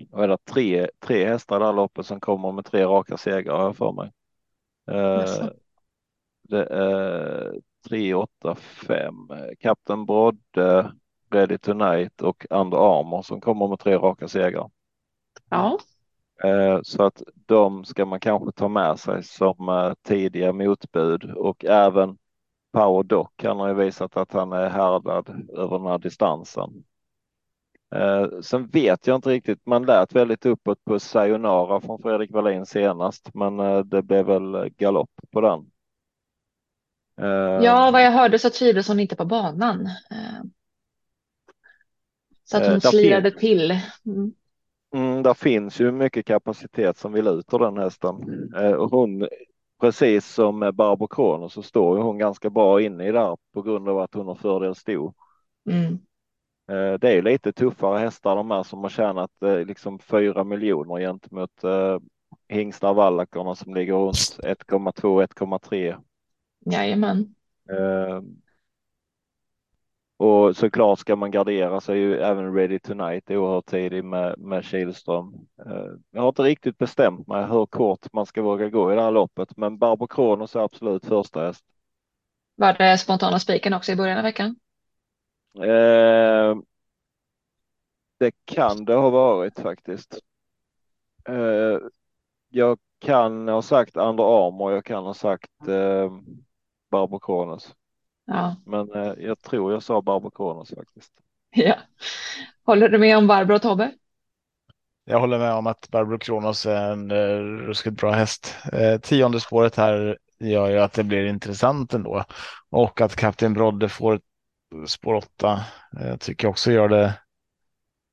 [0.09, 3.17] vad är det, tre, tre hästar i det här loppet som kommer med tre raka
[3.17, 4.11] segrar har jag för mig.
[4.91, 5.49] Eh,
[6.41, 7.53] det är
[7.89, 9.15] 3, 8, 5.
[9.59, 10.91] Kapten Brodde,
[11.31, 14.69] Ready Tonight och Under Armour som kommer med tre raka segrar.
[15.49, 15.79] Ja.
[16.43, 21.65] Eh, så att de ska man kanske ta med sig som eh, tidiga motbud och
[21.65, 22.17] även
[22.73, 23.27] Power Doc.
[23.43, 26.83] Han har ju visat att han är härdad över den här distansen.
[27.95, 29.65] Eh, sen vet jag inte riktigt.
[29.65, 34.69] Man lät väldigt uppåt på Sayonara från Fredrik Wallin senast, men eh, det blev väl
[34.77, 35.71] galopp på den.
[37.21, 39.85] Eh, ja, vad jag hörde så trivdes hon inte på banan.
[39.85, 40.43] Eh,
[42.43, 43.71] så att hon slirade till.
[44.05, 44.33] Mm.
[44.95, 48.15] Mm, där finns ju mycket kapacitet som vill ut ur den hästen.
[48.77, 49.27] Och hon,
[49.83, 53.99] precis som Barbro Kronos så står hon ganska bra inne i där på grund av
[53.99, 55.13] att hon har fördel stor.
[55.69, 55.93] Mm.
[56.71, 60.99] Eh, det är lite tuffare hästar de här som har tjänat eh, liksom 4 miljoner
[60.99, 61.99] gentemot eh,
[62.47, 65.97] hingstar vallakarna som ligger runt 1,2 1,3.
[66.65, 67.35] Jajamän.
[70.23, 75.33] Och såklart ska man gardera sig ju även Ready Tonight oerhört tidig med, med Kihlström.
[75.65, 79.01] Eh, jag har inte riktigt bestämt mig hur kort man ska våga gå i det
[79.01, 81.65] här loppet, men Barbro Kronos är absolut första häst.
[82.55, 84.55] Var det spontana spiken också i början av veckan?
[85.57, 86.57] Eh,
[88.19, 90.19] det kan det ha varit faktiskt.
[91.29, 91.77] Eh,
[92.49, 96.11] jag kan ha sagt Under Armour, jag kan ha sagt eh,
[96.91, 97.75] Barbro Kronos.
[98.25, 98.55] Ja.
[98.65, 101.11] Men eh, jag tror jag sa Barbro Kronos faktiskt.
[101.55, 101.75] Ja.
[102.65, 103.91] Håller du med om Barbro och Tobbe?
[105.05, 108.55] Jag håller med om att Barbro Kronos är en uh, ruskigt bra häst.
[108.73, 112.23] Uh, tionde spåret här gör ju att det blir intressant ändå.
[112.69, 114.19] Och att Kapten Brodde får
[114.87, 115.65] spår 8
[115.99, 117.13] eh, tycker jag också gör det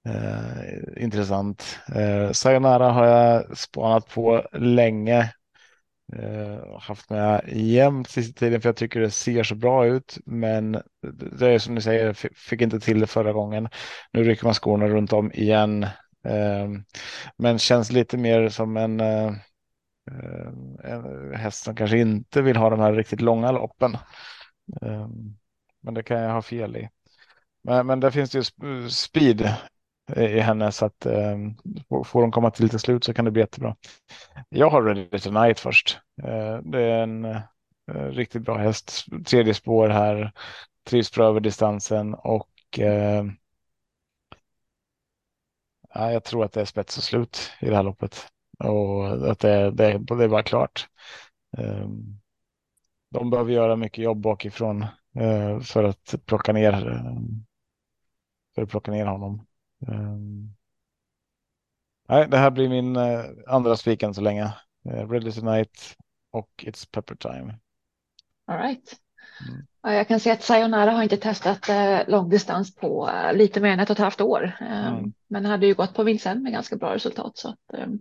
[0.08, 1.78] eh, intressant.
[1.94, 5.32] Eh, Sayonara har jag spanat på länge.
[6.12, 10.18] Eh, haft med jämt sista tiden för jag tycker det ser så bra ut.
[10.26, 10.82] Men
[11.40, 13.68] det är som ni säger, fick inte till det förra gången.
[14.12, 15.82] Nu rycker man skorna runt om igen.
[16.24, 16.68] Eh,
[17.36, 19.26] men känns lite mer som en, eh,
[20.10, 20.48] eh,
[20.84, 23.96] en häst som kanske inte vill ha de här riktigt långa loppen.
[24.82, 25.36] Ehm,
[25.82, 26.88] men det kan jag ha fel i.
[27.62, 29.54] Men, men där finns det ju speed
[30.16, 31.38] i henne så att eh,
[32.04, 33.76] får hon komma till lite slut så kan det bli jättebra.
[34.48, 36.00] Jag har Ready Tonight först.
[36.22, 37.42] Eh, det är en eh,
[37.92, 39.04] riktigt bra häst.
[39.26, 40.32] Tredje spår här.
[40.88, 43.24] Trivs bra över distansen och eh,
[45.94, 48.26] ja, jag tror att det är spets och slut i det här loppet.
[48.58, 50.88] Och att det, det, det är bara klart.
[51.58, 51.88] Eh,
[53.10, 54.86] de behöver göra mycket jobb bakifrån
[55.18, 57.20] Eh, för att plocka ner eh,
[58.54, 59.46] för att plocka ner honom.
[59.88, 60.16] Eh,
[62.08, 62.96] nej, det här blir min
[63.46, 64.52] andra spik än så länge.
[64.84, 65.96] Ready Tonight
[66.30, 67.58] och It's Pepper Time.
[68.46, 69.00] All right.
[69.48, 69.66] Mm.
[69.82, 73.70] Ja, jag kan se att Sayonara har inte testat eh, långdistans på eh, lite mer
[73.70, 74.56] än ett och ett halvt år.
[74.60, 75.12] Eh, mm.
[75.28, 77.98] Men hade ju gått på Vincennes med ganska bra resultat så att eh, det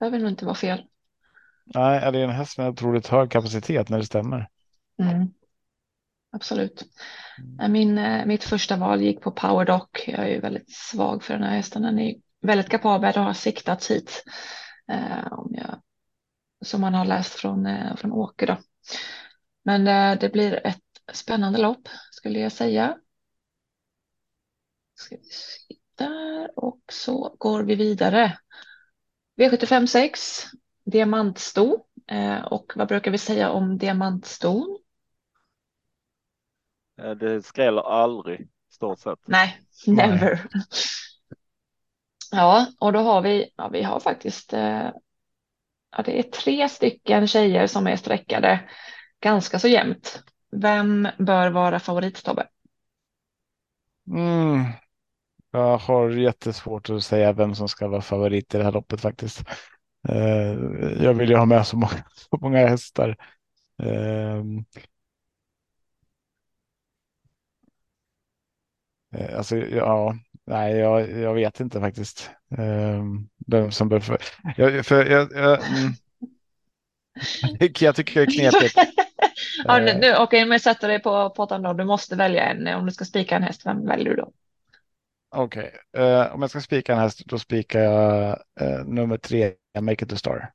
[0.00, 0.82] behöver nog inte vara fel.
[1.64, 4.48] Nej, det är en häst med otroligt hög kapacitet när det stämmer.
[5.02, 5.28] Mm.
[6.32, 6.82] Absolut.
[7.58, 7.72] Mm.
[7.72, 9.88] Min, eh, mitt första val gick på Powerdoc.
[10.06, 11.82] Jag är ju väldigt svag för den här hästen.
[11.82, 14.24] Den är väldigt kapabel och har siktats hit.
[14.92, 15.82] Eh, om jag,
[16.64, 18.46] som man har läst från, eh, från Åke.
[18.46, 18.56] Då.
[19.64, 20.80] Men eh, det blir ett
[21.12, 22.96] spännande lopp skulle jag säga.
[24.94, 28.38] Ska vi se där och så går vi vidare.
[29.36, 30.20] V75 6,
[30.84, 31.84] diamantsto.
[32.10, 34.79] Eh, och vad brukar vi säga om diamantston?
[37.02, 39.18] Eh, det skräller aldrig stort sett.
[39.26, 40.20] Nej, never.
[40.20, 40.64] Nej.
[42.32, 44.90] Ja, och då har vi, ja, vi har faktiskt, eh,
[45.96, 48.68] ja, det är tre stycken tjejer som är sträckade
[49.20, 50.22] ganska så jämnt.
[50.50, 52.46] Vem bör vara favorit Tobbe?
[54.10, 54.64] Mm.
[55.50, 59.44] Jag har jättesvårt att säga vem som ska vara favorit i det här loppet faktiskt.
[60.08, 60.52] Eh,
[61.04, 63.16] jag vill ju ha med så många, så många hästar.
[63.82, 64.44] Eh, eh
[69.36, 70.14] alltså, ja,
[70.46, 73.04] nej, jag, jag vet inte faktiskt eh,
[73.46, 74.18] vem som bör.
[74.56, 75.92] Jag, för jag, jag, mm,
[77.80, 78.74] jag tycker det är knepigt.
[79.64, 81.72] ja, nu, nu, Okej, okay, men sätter dig på pottan då.
[81.72, 82.66] Du måste välja en.
[82.66, 84.32] Om du ska spika en häst, vem väljer du då?
[85.36, 86.04] Okej, okay.
[86.04, 90.04] uh, eh, om jag ska spika en häst, då spikar jag uh, nummer tre, Make
[90.04, 90.52] it a star.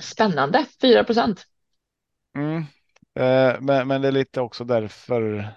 [0.00, 1.46] Spännande, 4 procent.
[2.36, 2.56] Mm.
[3.20, 5.48] Uh, men, men det är lite också därför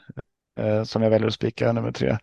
[0.85, 2.17] som jag väljer att spika nummer tre.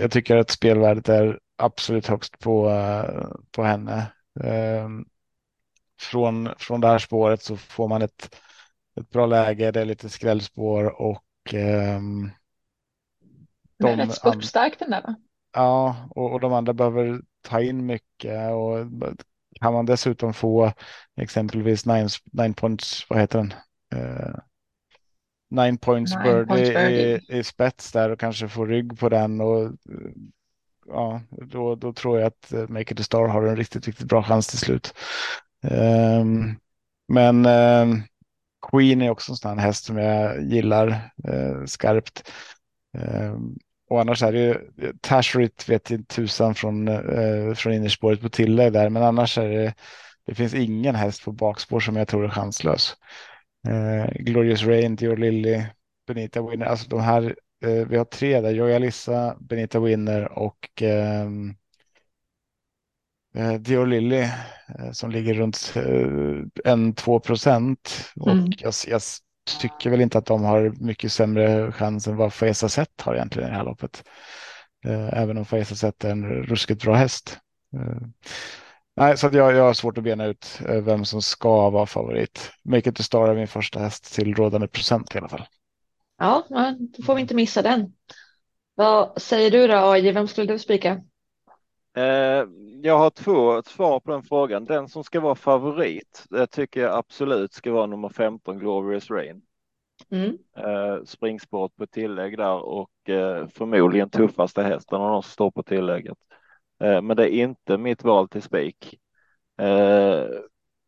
[0.00, 2.82] jag tycker att spelvärdet är absolut högst på,
[3.50, 4.06] på henne
[6.00, 8.36] från, från det här spåret så får man ett,
[9.00, 9.70] ett bra läge.
[9.70, 11.24] Det är lite skrällspår och
[13.78, 15.14] de är rätt spurtstark den där va?
[15.52, 18.86] Ja, och, och de andra behöver ta in mycket och
[19.60, 20.72] kan man dessutom få
[21.16, 23.52] exempelvis nine, nine points, vad heter den?
[25.54, 29.40] Nine points nine bird points i, i, spets där och kanske få rygg på den
[29.40, 29.72] och
[30.86, 34.22] ja, då, då tror jag att Make it a Star har en riktigt, riktigt bra
[34.22, 34.94] chans till slut.
[35.62, 36.56] Um,
[37.08, 38.02] men um,
[38.70, 40.88] Queen är också en sån här häst som jag gillar
[41.28, 42.32] uh, skarpt.
[42.98, 44.58] Um, och annars är det ju
[45.00, 49.74] Tasherit vet inte tusan från, uh, från innerspåret på tillägg där, men annars är det,
[50.26, 52.96] det finns ingen häst på bakspår som jag tror är chanslös.
[53.68, 55.62] Uh, Glorious Rain, Dior Lilly,
[56.06, 57.36] Benita Winner, alltså de här,
[57.88, 61.56] vi har tre där, Joyalissa, Benita Winner och um,
[63.34, 64.20] eh, Dior Lilly
[64.78, 68.10] eh, som ligger runt eh, en två procent.
[68.16, 68.52] Och mm.
[68.58, 69.02] jag, jag,
[69.60, 73.48] tycker väl inte att de har mycket sämre chans än vad Faisa Zet har egentligen
[73.48, 74.04] i det här loppet.
[74.84, 77.38] Eh, även om Faisa Zet är en ruskigt bra häst.
[78.96, 81.70] Eh, nej, så att jag, jag har svårt att bena ut eh, vem som ska
[81.70, 82.50] vara favorit.
[82.62, 85.46] Make it to star är min första häst till rådande procent i alla fall.
[86.18, 86.44] Ja,
[86.78, 87.92] då får vi inte missa den.
[88.74, 91.00] Vad säger du då AJ, vem skulle du spika?
[91.96, 92.44] Eh,
[92.82, 94.64] jag har två svar på den frågan.
[94.64, 99.42] Den som ska vara favorit, det tycker jag absolut ska vara nummer 15, Glorious Rain.
[100.10, 100.38] Mm.
[100.56, 106.18] Eh, springsport på tillägg där och eh, förmodligen tuffaste hästen de som står på tillägget.
[106.78, 108.98] Men det är inte mitt val till spik.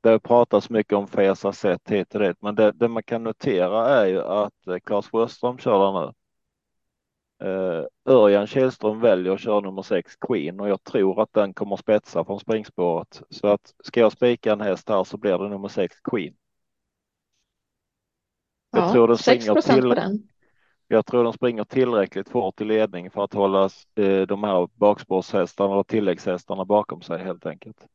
[0.03, 3.89] Det pratas mycket om Fesa sätt hit och dit, men det, det, man kan notera
[3.89, 4.53] är ju att
[4.85, 6.13] Claes Sjöström kör där nu.
[8.05, 12.25] Örjan Kihlström väljer att köra nummer sex Queen och jag tror att den kommer spetsa
[12.25, 13.23] från springspåret.
[13.31, 16.35] Så att ska jag spika en häst här så blir det nummer sex Queen.
[18.71, 20.21] Jag ja, tror den springer till.
[20.89, 25.75] Jag tror den springer tillräckligt fort i ledning för att hålla eh, de här bakspårshästarna
[25.77, 27.87] och tilläggshästarna bakom sig helt enkelt.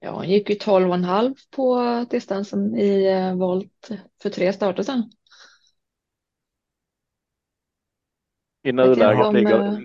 [0.00, 3.90] Ja, hon gick ju 12,5 på distansen i eh, volt
[4.22, 5.10] för tre starter sedan.
[8.62, 9.78] I nuläget, ligger, eh,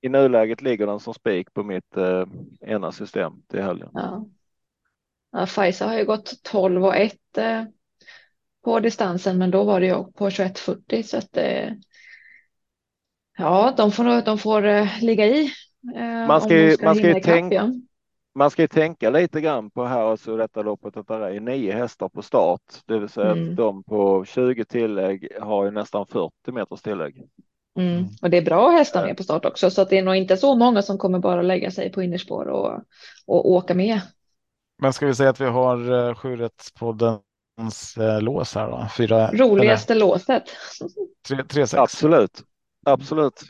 [0.00, 2.24] I nuläget ligger den som spik på mitt eh,
[2.60, 3.90] ena system till helgen.
[3.92, 4.26] Ja.
[5.32, 7.64] Ja, Pfizer har ju gått 12 och 1 eh,
[8.64, 11.68] på distansen, men då var det ju på 21.40 så att eh,
[13.38, 15.50] ja, de får, de får eh, ligga i.
[15.96, 17.72] Eh, man ska, ju, man, ska tänka,
[18.34, 21.72] man ska ju tänka lite grann på här, alltså detta loppet, att det är nio
[21.72, 23.50] hästar på start, det vill säga mm.
[23.50, 27.16] att de på 20 tillägg har ju nästan 40 meters tillägg.
[27.78, 27.92] Mm.
[27.92, 28.04] mm.
[28.22, 30.36] Och det är bra hästar med på start också, så att det är nog inte
[30.36, 32.80] så många som kommer bara lägga sig på innerspår och,
[33.26, 34.00] och åka med.
[34.82, 36.14] Men ska vi säga att vi har uh,
[37.56, 38.88] sjurättspodden lås här då.
[38.96, 40.42] Fyra, Roligaste eller, låset.
[41.28, 41.80] Tre, tre, sex.
[41.80, 42.42] Absolut,
[42.86, 43.42] absolut.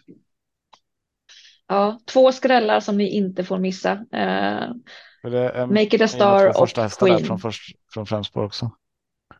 [1.66, 3.92] Ja, två skrällar som ni inte får missa.
[3.92, 7.24] Uh, det, Make it a star och Queen.
[7.24, 8.70] Från, först, från främspår också.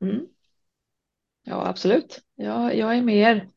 [0.01, 0.27] Mm.
[1.43, 2.21] Ja, absolut.
[2.35, 3.49] Ja, jag är med er.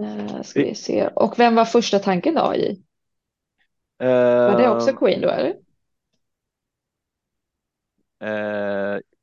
[0.00, 1.08] Uh, ska vi se.
[1.08, 2.82] Och vem var första tanken då i?
[4.02, 5.54] Uh, var det också Queen då eller?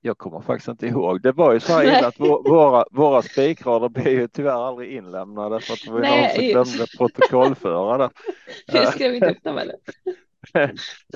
[0.06, 1.22] Jag kommer faktiskt inte ihåg.
[1.22, 5.60] Det var ju så här illa att våra, våra spikrader blev ju tyvärr aldrig inlämnade
[5.60, 7.98] för att vi Nej, också glömde protokollföra
[8.68, 8.80] det.
[8.80, 9.76] Vi skrev inte upp dem eller?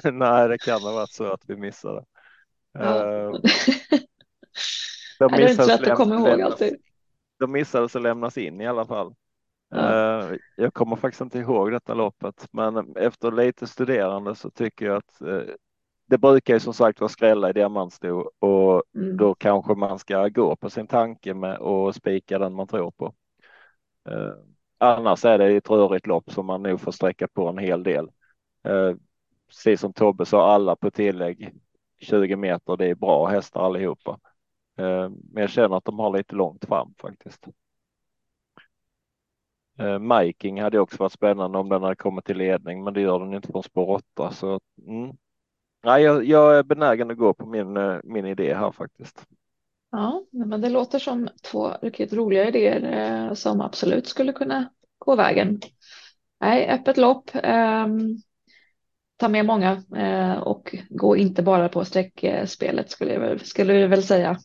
[0.12, 2.04] Nej, det kan ha varit så att vi missade.
[2.74, 3.32] Ja.
[5.20, 6.76] Uh, de är det inte lätt att komma ihåg alltid.
[7.40, 9.16] De missades att lämnas in i alla fall.
[9.70, 10.22] Ja.
[10.22, 14.98] Uh, jag kommer faktiskt inte ihåg detta loppet, men efter lite studerande så tycker jag
[14.98, 15.42] att uh,
[16.08, 19.18] det brukar ju som sagt vara skrälla i diamantsto och mm.
[19.18, 23.14] då kanske man ska gå på sin tanke med och spika den man tror på.
[24.10, 24.34] Uh,
[24.78, 28.06] annars är det ett rörigt lopp som man nog får sträcka på en hel del.
[28.68, 28.96] Uh,
[29.48, 31.54] precis som Tobbe sa, alla på tillägg
[32.00, 34.20] 20 meter, det är bra hästar allihopa.
[34.80, 37.48] Uh, men jag känner att de har lite långt fram faktiskt.
[39.82, 43.20] Uh, Miking hade också varit spännande om den hade kommit till ledning, men det gör
[43.20, 44.32] den inte från spår 8.
[44.32, 45.18] Så mm,
[45.88, 49.26] Nej, jag, jag, är benägen att gå på min, eh, min idé här faktiskt.
[49.92, 52.82] Ja, men det låter som två riktigt roliga idéer
[53.28, 55.62] eh, som absolut skulle kunna gå vägen.
[56.40, 57.30] Nej, öppet lopp.
[57.36, 57.88] Eh,
[59.18, 63.90] ta med många eh, och gå inte bara på streckspelet skulle jag väl, skulle jag
[63.90, 64.40] väl säga.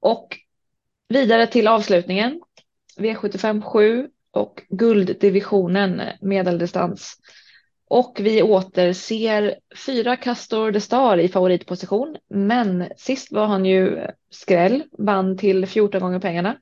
[0.00, 0.36] Och
[1.08, 2.40] vidare till avslutningen.
[2.96, 7.16] V75 7 och gulddivisionen medeldistans.
[7.90, 9.54] Och vi återser
[9.86, 12.16] fyra Castor de Star i favoritposition.
[12.28, 16.56] Men sist var han ju skräll, vann till 14 gånger pengarna.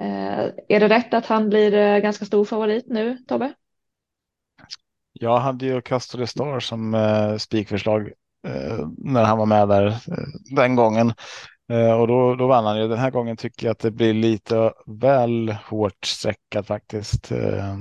[0.00, 3.54] Eh, är det rätt att han blir eh, ganska stor favorit nu, Tobbe?
[5.12, 8.06] Jag hade ju Castor de Star som eh, spikförslag
[8.46, 11.12] eh, när han var med där eh, den gången.
[11.72, 12.88] Eh, och då, då vann han ju.
[12.88, 17.32] Den här gången tycker jag att det blir lite väl hårt streckat faktiskt.
[17.32, 17.76] Eh,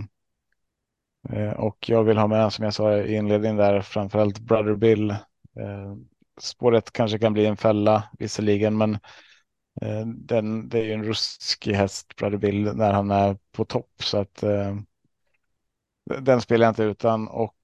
[1.30, 5.10] Eh, och jag vill ha med, som jag sa i inledningen där, framförallt Brother Bill.
[5.12, 5.96] Eh,
[6.40, 8.94] spåret kanske kan bli en fälla visserligen, men
[9.82, 13.92] eh, den, det är ju en ruskig häst, Brother Bill, när han är på topp.
[14.00, 14.44] Så att
[16.22, 17.28] den spelar jag inte utan.
[17.28, 17.58] Och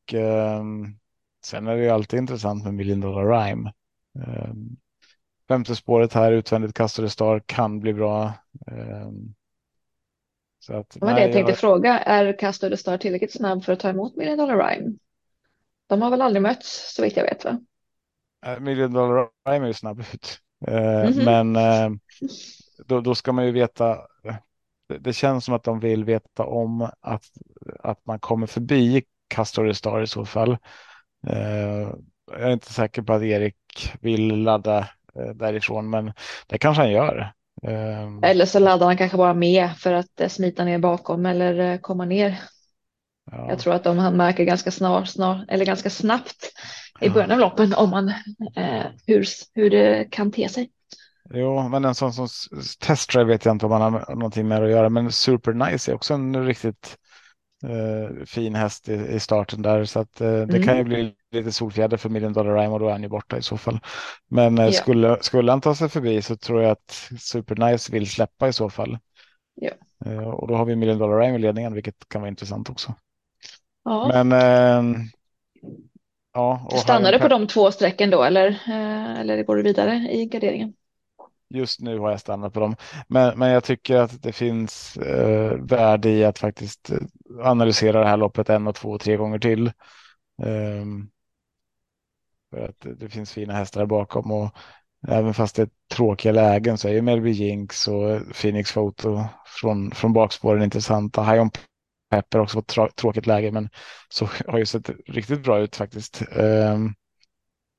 [1.46, 3.72] sen är det ju alltid intressant med Million Dollar Rhyme.
[5.48, 8.34] Femte spåret här, utvändigt kastade star, kan bli bra.
[10.68, 11.60] Så att, var det jag tänkte jag...
[11.60, 12.00] fråga.
[12.00, 14.98] Är Castor the Star tillräckligt snabb för att ta emot Million Dollar Rhyme?
[15.88, 17.60] De har väl aldrig mötts så vitt jag vet va?
[18.48, 20.40] Uh, Million Dollar Rhyme är ju snabb ut.
[20.68, 21.26] Uh, mm -hmm.
[21.26, 21.98] Men uh,
[22.86, 23.98] då, då, ska man ju veta.
[24.90, 27.26] Det, det, känns som att de vill veta om att,
[27.80, 30.58] att man kommer förbi Castor Star i så fall.
[32.32, 34.88] jag är inte säker på att Erik vill ladda
[35.36, 36.14] därifrån, men
[36.48, 37.34] det kanske han gör.
[37.62, 41.60] Um, eller så laddar han kanske bara med för att eh, smita ner bakom eller
[41.60, 42.40] eh, komma ner.
[43.32, 43.50] Ja.
[43.50, 46.52] Jag tror att om han märker ganska snart, snart eller ganska snabbt
[47.02, 48.10] i början av loppen om man
[48.56, 50.70] eh, hur, hur det kan te sig.
[51.34, 52.28] Jo, men en sån som
[52.80, 55.96] testdrive vet jag inte om man har någonting med att göra, men Super Nice är
[55.96, 56.98] också en riktigt
[58.26, 60.64] fin häst i, i, starten där, så att det mm.
[60.64, 63.38] kan ju bli lite solfjäder för Million Dollar Rhyme och då är han ju borta
[63.38, 63.80] i så fall.
[64.28, 64.72] Men eh, ja.
[64.72, 68.70] skulle, skulle han ta sig förbi så tror jag att Supernice vill släppa i så
[68.70, 68.98] fall.
[69.56, 69.72] Ja.
[70.06, 72.94] Eh, och då har vi Million Dollar Rhyme i ledningen, vilket kan vara intressant också.
[73.84, 74.24] Ja.
[74.24, 75.02] Men eh,
[76.34, 76.68] ja.
[76.72, 80.26] Och Stannar du på de två strecken då eller, eh, eller går du vidare i
[80.26, 80.74] garderingen?
[81.50, 82.76] Just nu har jag stannat på dem,
[83.08, 86.92] men, men jag tycker att det finns eh, värde i att faktiskt
[87.42, 89.72] analysera det här loppet en och två och tre gånger till.
[90.44, 91.10] Um,
[92.50, 94.56] för att det finns fina hästar bakom och
[95.08, 99.92] även fast det är tråkiga lägen så är ju Melby Jinx och Phoenix Photo från,
[99.92, 101.24] från bakspåren intressanta.
[101.24, 101.52] High on
[102.10, 103.70] Pepper också på tråkigt läge men
[104.10, 106.22] så har ju sett riktigt bra ut faktiskt.
[106.32, 106.96] Um,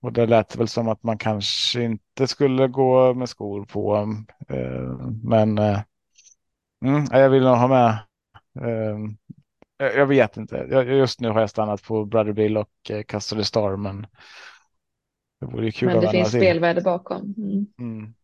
[0.03, 3.97] och det lät väl som att man kanske inte skulle gå med skor på.
[4.51, 5.81] Uh, men uh,
[6.85, 7.99] mm, jag vill nog ha med
[8.67, 8.99] uh,
[9.79, 10.57] jag vet inte.
[10.89, 14.07] Just nu har jag stannat på Brother Bill och eh, Castle Star, men
[15.41, 17.35] det vore kul Men det finns spelvärde bakom.
[17.39, 17.67] Mm.
[17.79, 18.15] Mm.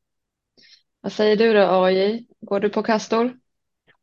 [1.01, 2.27] Vad säger du då AJ?
[2.41, 3.25] Går du på Castor?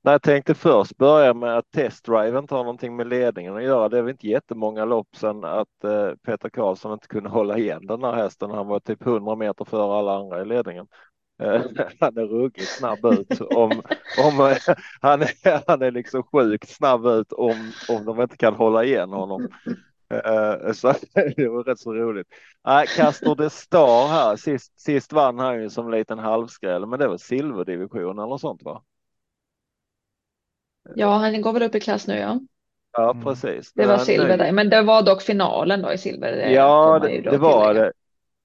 [0.04, 3.90] Nej, jag tänkte först börja med att testdriven tar någonting med ledningen att göra.
[3.90, 7.86] Det är väl inte jättemånga lopp sedan att eh, Peter Karlsson inte kunde hålla igen
[7.86, 8.52] den här hästen.
[8.52, 10.88] Han var typ 100 meter före alla andra i ledningen.
[11.42, 11.62] Eh,
[12.00, 13.42] han är ruggigt snabb ut.
[13.42, 13.72] Om,
[14.26, 14.56] om,
[15.02, 19.10] han, är, han är liksom sjukt snabb ut om, om de inte kan hålla igen
[19.10, 19.48] honom.
[20.12, 22.28] Uh, så det var rätt så roligt.
[22.68, 27.08] Uh, Castor de Star här, sist, sist vann han ju som liten halvskräll, men det
[27.08, 28.84] var silverdivision eller sånt va?
[30.96, 32.40] Ja, han går väl upp i klass nu ja.
[32.94, 33.24] Ja, mm.
[33.24, 33.74] precis.
[33.74, 36.50] Det var silver där, men det var dock finalen då i silver.
[36.50, 37.92] Ja, det, det var det.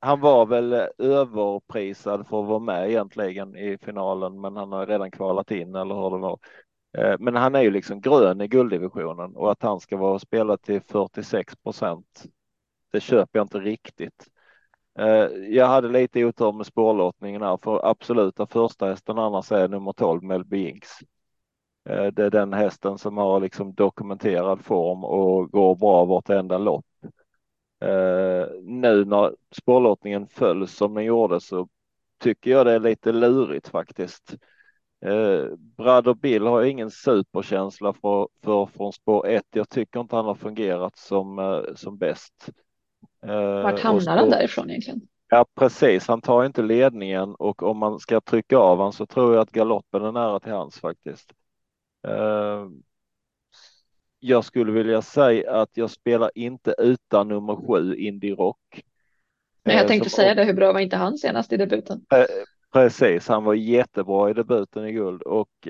[0.00, 5.10] Han var väl överprisad för att vara med egentligen i finalen, men han har redan
[5.10, 6.38] kvalat in eller hur det var.
[6.96, 10.20] Eh, men han är ju liksom grön i gulddivisionen och att han ska vara och
[10.20, 12.24] spela till 46 procent.
[12.92, 14.26] Det köper jag inte riktigt.
[14.98, 19.92] Eh, jag hade lite otur med spårlottningen här för absoluta första hästen annars är nummer
[19.92, 20.90] 12 Melby Inks.
[21.88, 26.86] Eh, det är den hästen som har liksom dokumenterad form och går bra vartenda lopp.
[28.62, 31.68] Nu när spårlottningen föll som den gjorde så
[32.18, 34.36] tycker jag det är lite lurigt faktiskt.
[35.00, 35.44] Eh,
[35.76, 39.44] Brad och Bill har ingen superkänsla för, för från spår 1.
[39.50, 42.48] Jag tycker inte han har fungerat som, eh, som bäst.
[43.26, 45.00] Eh, Vart hamnar han därifrån egentligen?
[45.28, 49.34] Ja precis, han tar inte ledningen och om man ska trycka av han så tror
[49.34, 51.32] jag att galoppen är nära till hans faktiskt.
[52.08, 52.66] Eh,
[54.18, 58.84] jag skulle vilja säga att jag spelar inte utan nummer sju Indie Rock.
[59.64, 62.06] Nej, jag tänkte säga det, hur bra var inte han senast i debuten?
[62.76, 65.68] Eh, Precis, han var jättebra i debuten i guld och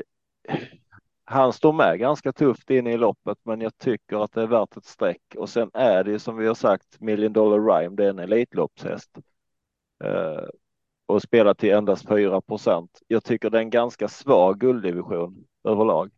[1.24, 4.76] han står med ganska tufft in i loppet, men jag tycker att det är värt
[4.76, 5.22] ett streck.
[5.36, 8.18] Och sen är det ju som vi har sagt Million Dollar Rhyme, det är en
[8.18, 9.18] elitloppshäst.
[10.04, 10.48] Uh,
[11.06, 13.02] och spelar till endast 4 procent.
[13.06, 16.10] Jag tycker det är en ganska svag gulddivision överlag.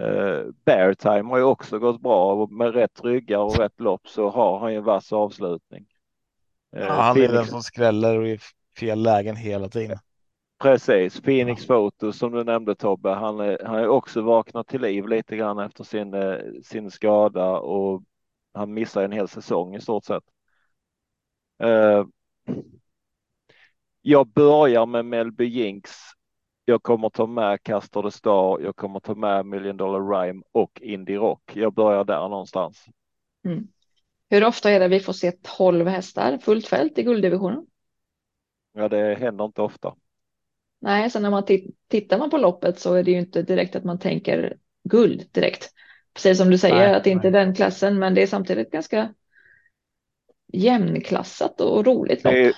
[0.00, 4.08] Uh, Bear Time har ju också gått bra och med rätt ryggar och rätt lopp
[4.08, 5.86] så har han ju en vass avslutning.
[6.76, 8.38] Uh, ja, han är den som skräller
[8.78, 9.98] fel lägen hela tiden.
[10.58, 15.08] Precis, Phoenix Photo som du nämnde Tobbe, han är, han är också vaknat till liv
[15.08, 18.02] lite grann efter sin, eh, sin skada och
[18.54, 20.24] han missar en hel säsong i stort sett.
[21.64, 22.06] Uh,
[24.02, 25.90] jag börjar med Melby Jinx.
[26.64, 28.60] Jag kommer ta med Castor the Star.
[28.60, 31.56] Jag kommer ta med Million Dollar Rhyme och Indie Rock.
[31.56, 32.84] Jag börjar där någonstans.
[33.44, 33.68] Mm.
[34.30, 37.66] Hur ofta är det vi får se 12 hästar fullt fält i gulddivisionen?
[38.76, 39.94] Ja, det händer inte ofta.
[40.80, 41.42] Nej, så när man
[41.88, 45.70] tittar man på loppet så är det ju inte direkt att man tänker guld direkt.
[46.14, 48.70] Precis som du säger nej, att det inte är den klassen, men det är samtidigt
[48.70, 49.14] ganska
[50.52, 52.32] jämnklassat och roligt lopp.
[52.32, 52.52] Det är,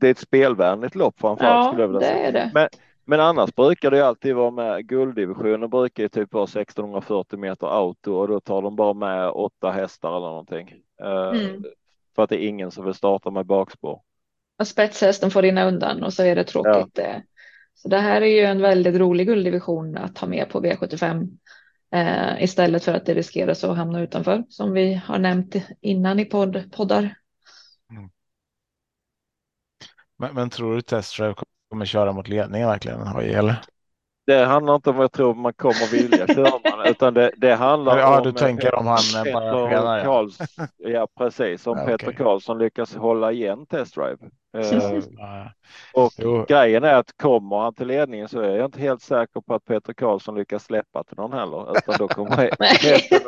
[0.00, 1.64] det är ett spelvänligt lopp framförallt.
[1.64, 2.32] Ja, skulle jag vilja säga.
[2.32, 2.50] det är det.
[2.54, 2.68] Men,
[3.04, 8.12] men annars brukar det alltid vara med gulddivisionen brukar ju typ vara 1640 meter auto
[8.12, 10.74] och då tar de bara med åtta hästar eller någonting.
[11.02, 11.64] Eh, mm.
[12.14, 14.00] För att det är ingen som vill starta med bakspår
[14.60, 16.98] och spetshästen får rinna undan och så är det tråkigt.
[16.98, 17.22] Ja.
[17.74, 21.38] Så det här är ju en väldigt rolig gulddivision att ha med på V75
[21.94, 26.24] eh, istället för att det riskerar att hamna utanför som vi har nämnt innan i
[26.24, 27.14] podd, poddar.
[27.90, 28.10] Mm.
[30.18, 31.34] Men, men, tror du Testdrive
[31.70, 33.00] kommer köra mot ledningen verkligen?
[33.00, 33.62] Eller?
[34.30, 37.98] Det handlar inte om vad jag tror man kommer vilja köra, utan det, det handlar
[37.98, 38.24] ja, om.
[38.24, 40.38] du tänker om han Peter Karls,
[40.78, 41.66] Ja, precis.
[41.66, 42.24] Om ja, Peter okay.
[42.24, 44.16] Karlsson lyckas hålla igen testdrive.
[44.56, 44.62] Uh,
[45.94, 46.44] och jo.
[46.48, 49.64] grejen är att kommer han till ledningen så är jag inte helt säker på att
[49.64, 51.78] Peter Karlsson lyckas släppa till någon heller.
[51.78, 53.20] Utan då kommer hästen,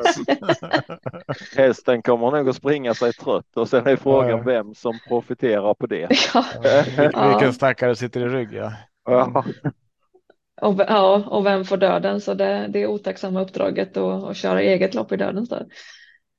[1.56, 4.42] hästen kommer nog att springa sig trött och sen är frågan ja.
[4.44, 6.08] vem som profiterar på det.
[6.34, 6.44] Ja.
[7.28, 8.72] Vilken stackare sitter i rygg ja.
[9.04, 9.44] ja.
[10.62, 12.20] Och, ja, och vem får döden?
[12.20, 15.70] Så det, det är otacksamma uppdraget att, att köra eget lopp i dödens död.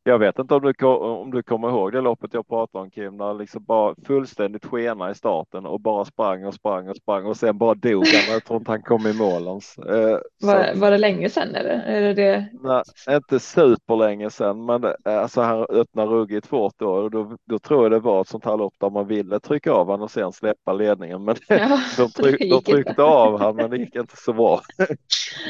[0.05, 3.17] Jag vet inte om du, om du kommer ihåg det loppet jag pratade om Kim,
[3.17, 7.37] när liksom bara fullständigt skena i starten och bara sprang och sprang och sprang och
[7.37, 8.33] sen bara dog han.
[8.33, 9.77] Jag tror inte han kom i mål ens.
[9.77, 11.69] Eh, var, var det länge sedan eller?
[11.69, 12.49] Är det det?
[12.63, 12.83] Nej,
[13.15, 17.83] inte superlänge sedan, men eh, alltså han öppnade ruggigt fort då och då, då tror
[17.83, 20.31] jag det var ett sånt här lopp där man ville trycka av honom och sen
[20.31, 21.23] släppa ledningen.
[21.23, 24.61] Men ja, de, tryck, de tryckte av honom, men det gick inte så bra.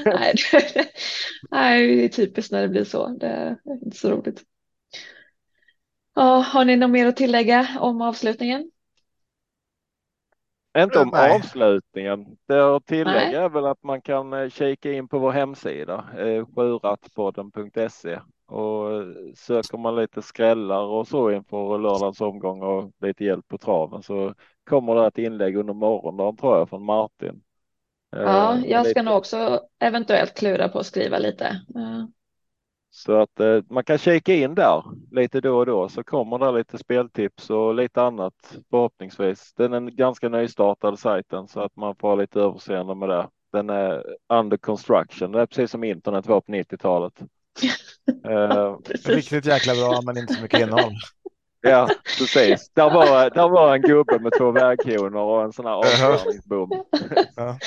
[0.06, 0.86] nej, det,
[1.51, 3.08] nej, det är typiskt när det blir så.
[3.08, 4.43] Det är inte så roligt.
[6.16, 8.72] Ja, har ni något mer att tillägga om avslutningen?
[10.78, 11.36] Inte om Nej.
[11.36, 12.38] avslutningen.
[12.47, 13.36] Det att tillägga Nej.
[13.36, 18.89] är väl att man kan eh, kika in på vår hemsida eh, sjurattpodden.se och
[19.36, 24.34] söker man lite skrällar och så inför lördagens omgång och lite hjälp på traven så
[24.70, 27.41] kommer det ett inlägg under morgondagen tror jag från Martin
[28.09, 31.61] Ja, jag ska nog också eventuellt klura på att skriva lite.
[32.96, 36.52] Så att eh, man kan kika in där lite då och då så kommer det
[36.52, 39.54] lite speltips och lite annat förhoppningsvis.
[39.54, 43.28] Den är en ganska nystartad sajten så att man får lite överseende med det.
[43.52, 45.32] Den är under construction.
[45.32, 47.14] Det är precis som internet var på 90-talet.
[48.28, 50.94] uh, Riktigt jäkla bra men inte så mycket innehåll.
[51.66, 52.72] Ja, precis.
[52.74, 56.70] Där var, där var en gubbe med två väghonor och en sån här avspärrningsbom.
[57.36, 57.57] ja.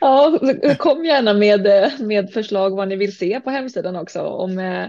[0.00, 0.38] ja,
[0.78, 4.22] kom gärna med, med förslag vad ni vill se på hemsidan också.
[4.22, 4.88] Om, eh,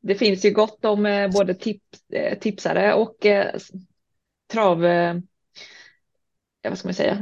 [0.00, 3.16] det finns ju gott om eh, både tips, eh, tipsare och
[4.52, 4.80] trav,
[6.68, 7.18] vad ska man säga,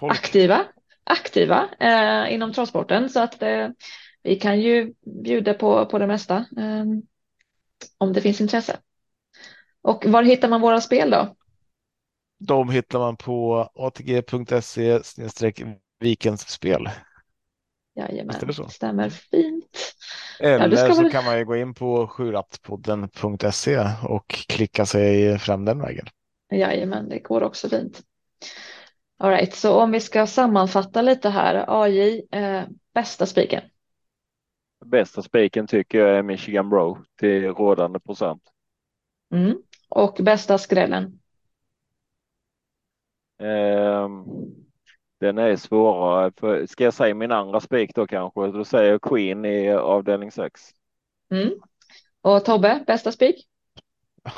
[0.00, 0.64] aktiva,
[1.04, 1.68] aktiva
[2.28, 3.08] inom travsporten.
[3.08, 3.42] Så att
[4.22, 4.92] vi kan ju
[5.24, 6.44] bjuda på, på det mesta
[7.98, 8.76] om det finns intresse.
[9.82, 11.36] Och var hittar man våra spel då?
[12.38, 15.00] De hittar man på atg.se
[16.00, 16.88] vikens spel.
[17.98, 18.68] Jajamän, det så?
[18.68, 19.94] stämmer fint.
[20.40, 21.12] Eller ja, så väl...
[21.12, 26.06] kan man ju gå in på sjurattpodden.se och klicka sig fram den vägen.
[26.52, 28.02] Jajamän, det går också fint.
[29.18, 31.82] All right, så om vi ska sammanfatta lite här.
[31.82, 32.62] AJ, eh,
[32.94, 33.62] bästa spiken?
[34.84, 38.42] Bästa spiken tycker jag är Michigan Bro till rådande procent.
[39.34, 39.56] Mm.
[39.88, 41.20] Och bästa skrällen?
[43.38, 44.24] Um,
[45.20, 46.32] den är svårare.
[46.36, 48.46] För, ska jag säga min andra spik då kanske?
[48.46, 50.60] Då säger jag Queen i avdelning 6.
[51.30, 51.50] Mm.
[52.20, 53.48] Och Tobbe, bästa spik?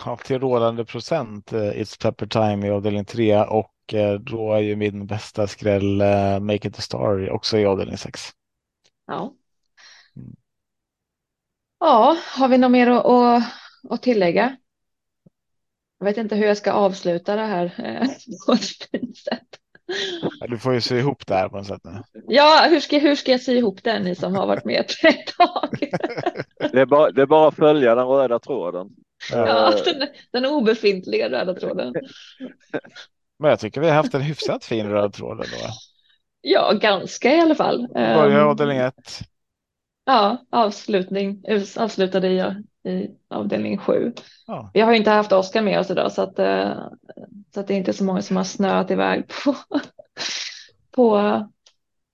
[0.05, 4.61] Ja, till rådande procent uh, It's Pepper Time i avdelning 3 och uh, då är
[4.61, 8.21] ju min bästa skräll uh, Make It A Star också i avdelning 6.
[9.07, 9.35] Ja.
[10.17, 10.37] Mm.
[11.79, 13.43] Ja, har vi något mer att,
[13.91, 14.57] att tillägga?
[16.01, 18.09] Jag vet inte hur jag ska avsluta det här eh,
[18.47, 19.49] på ett fint sätt.
[20.49, 21.81] Du får ju sy ihop det här på något sätt.
[21.85, 22.03] Nu.
[22.29, 25.27] Ja, hur ska, hur ska jag sy ihop det ni som har varit med ett
[25.37, 25.79] tag?
[26.73, 28.89] Det är bara, det är bara att följa den röda tråden.
[29.33, 31.95] Ja, den, den obefintliga röda tråden.
[33.39, 35.73] Men jag tycker vi har haft en hyfsat fin röd tråd ändå.
[36.41, 37.89] Ja, ganska i alla fall.
[37.95, 39.21] Börjar ehm, avdelning ett.
[40.05, 41.43] Ja, avslutning,
[41.77, 44.13] avslutade jag i avdelning sju.
[44.47, 44.71] Ja.
[44.75, 46.75] Vi har inte haft Oskar med oss idag så att, eh,
[47.55, 49.55] så att det är inte så många som har snöat iväg på,
[50.91, 51.17] på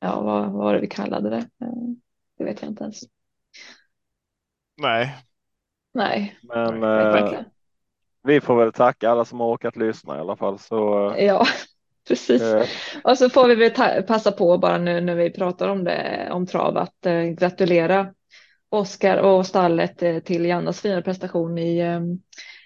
[0.01, 1.37] ja, vad, vad var det vi kallade det?
[1.37, 1.73] Eh,
[2.39, 3.01] det vet jag inte ens.
[4.83, 5.17] Nej.
[5.95, 6.39] Nej.
[6.43, 7.41] Men eh,
[8.23, 10.59] vi får väl tacka alla som har orkat lyssna i alla fall.
[10.59, 11.47] Så, ja,
[12.09, 12.43] precis.
[12.43, 12.67] Eh.
[13.05, 16.47] Och så får vi väl passa på bara nu när vi pratar om det, om
[16.47, 18.15] trav, att eh, gratulera
[18.77, 22.01] Oskar och stallet eh, till Jannas fina prestation i, eh,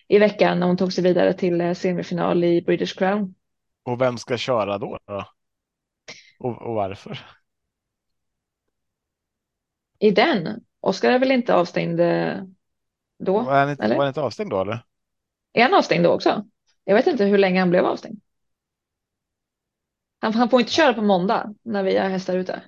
[0.09, 3.35] i veckan när hon tog sig vidare till eh, semifinal i British Crown.
[3.83, 4.99] Och vem ska köra då?
[5.07, 5.25] då?
[6.39, 7.27] Och, och varför?
[9.99, 10.65] I den?
[10.81, 12.01] Oskar är väl inte avstängd
[13.19, 13.41] då?
[13.41, 13.97] Var han inte, eller?
[13.97, 14.85] Var han inte avstängd då eller?
[15.53, 16.45] Är han avstängd då också?
[16.85, 18.21] Jag vet inte hur länge han blev avstängd.
[20.21, 22.63] Han, han får inte köra på måndag när vi har hästar ute.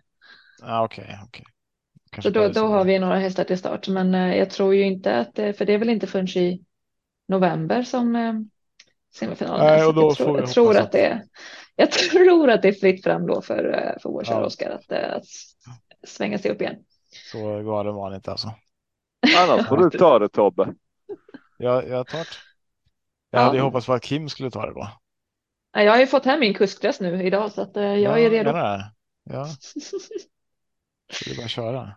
[0.63, 1.52] Ah, Okej, okay, okay.
[2.21, 5.19] Så då, då har vi några hästar till start, men eh, jag tror ju inte
[5.19, 6.65] att, för det är väl inte förrän i
[7.29, 8.33] november som eh,
[9.15, 11.23] semifinalen Nej, och då jag tror, jag tror att, det är,
[11.77, 14.47] jag tror att det är fritt fram då för, eh, för vår kära ja.
[14.47, 15.25] Oskar att, att
[16.07, 16.77] svänga sig upp igen.
[17.33, 18.55] Så galen var han inte alltså.
[19.39, 20.75] Annars får du ta det Tobbe.
[21.59, 22.27] Jag, jag tar det.
[23.31, 23.45] Jag ja.
[23.45, 24.89] hade ju hoppats på att Kim skulle ta det då.
[25.73, 28.51] Jag har ju fått hem min kustdress nu idag så att jag ja, är redo.
[28.51, 28.91] Ja.
[31.25, 31.97] Det är bara att köra.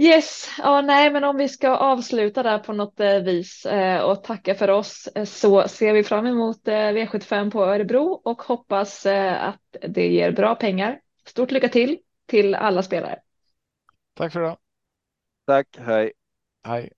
[0.00, 4.24] Yes, ja, nej, men om vi ska avsluta där på något eh, vis eh, och
[4.24, 9.76] tacka för oss eh, så ser vi fram emot V75 på Örebro och hoppas att
[9.88, 11.00] det ger bra pengar.
[11.26, 13.18] Stort lycka till till alla spelare.
[14.14, 14.56] Tack för det.
[15.46, 16.12] Tack, hej.
[16.66, 16.90] Hej.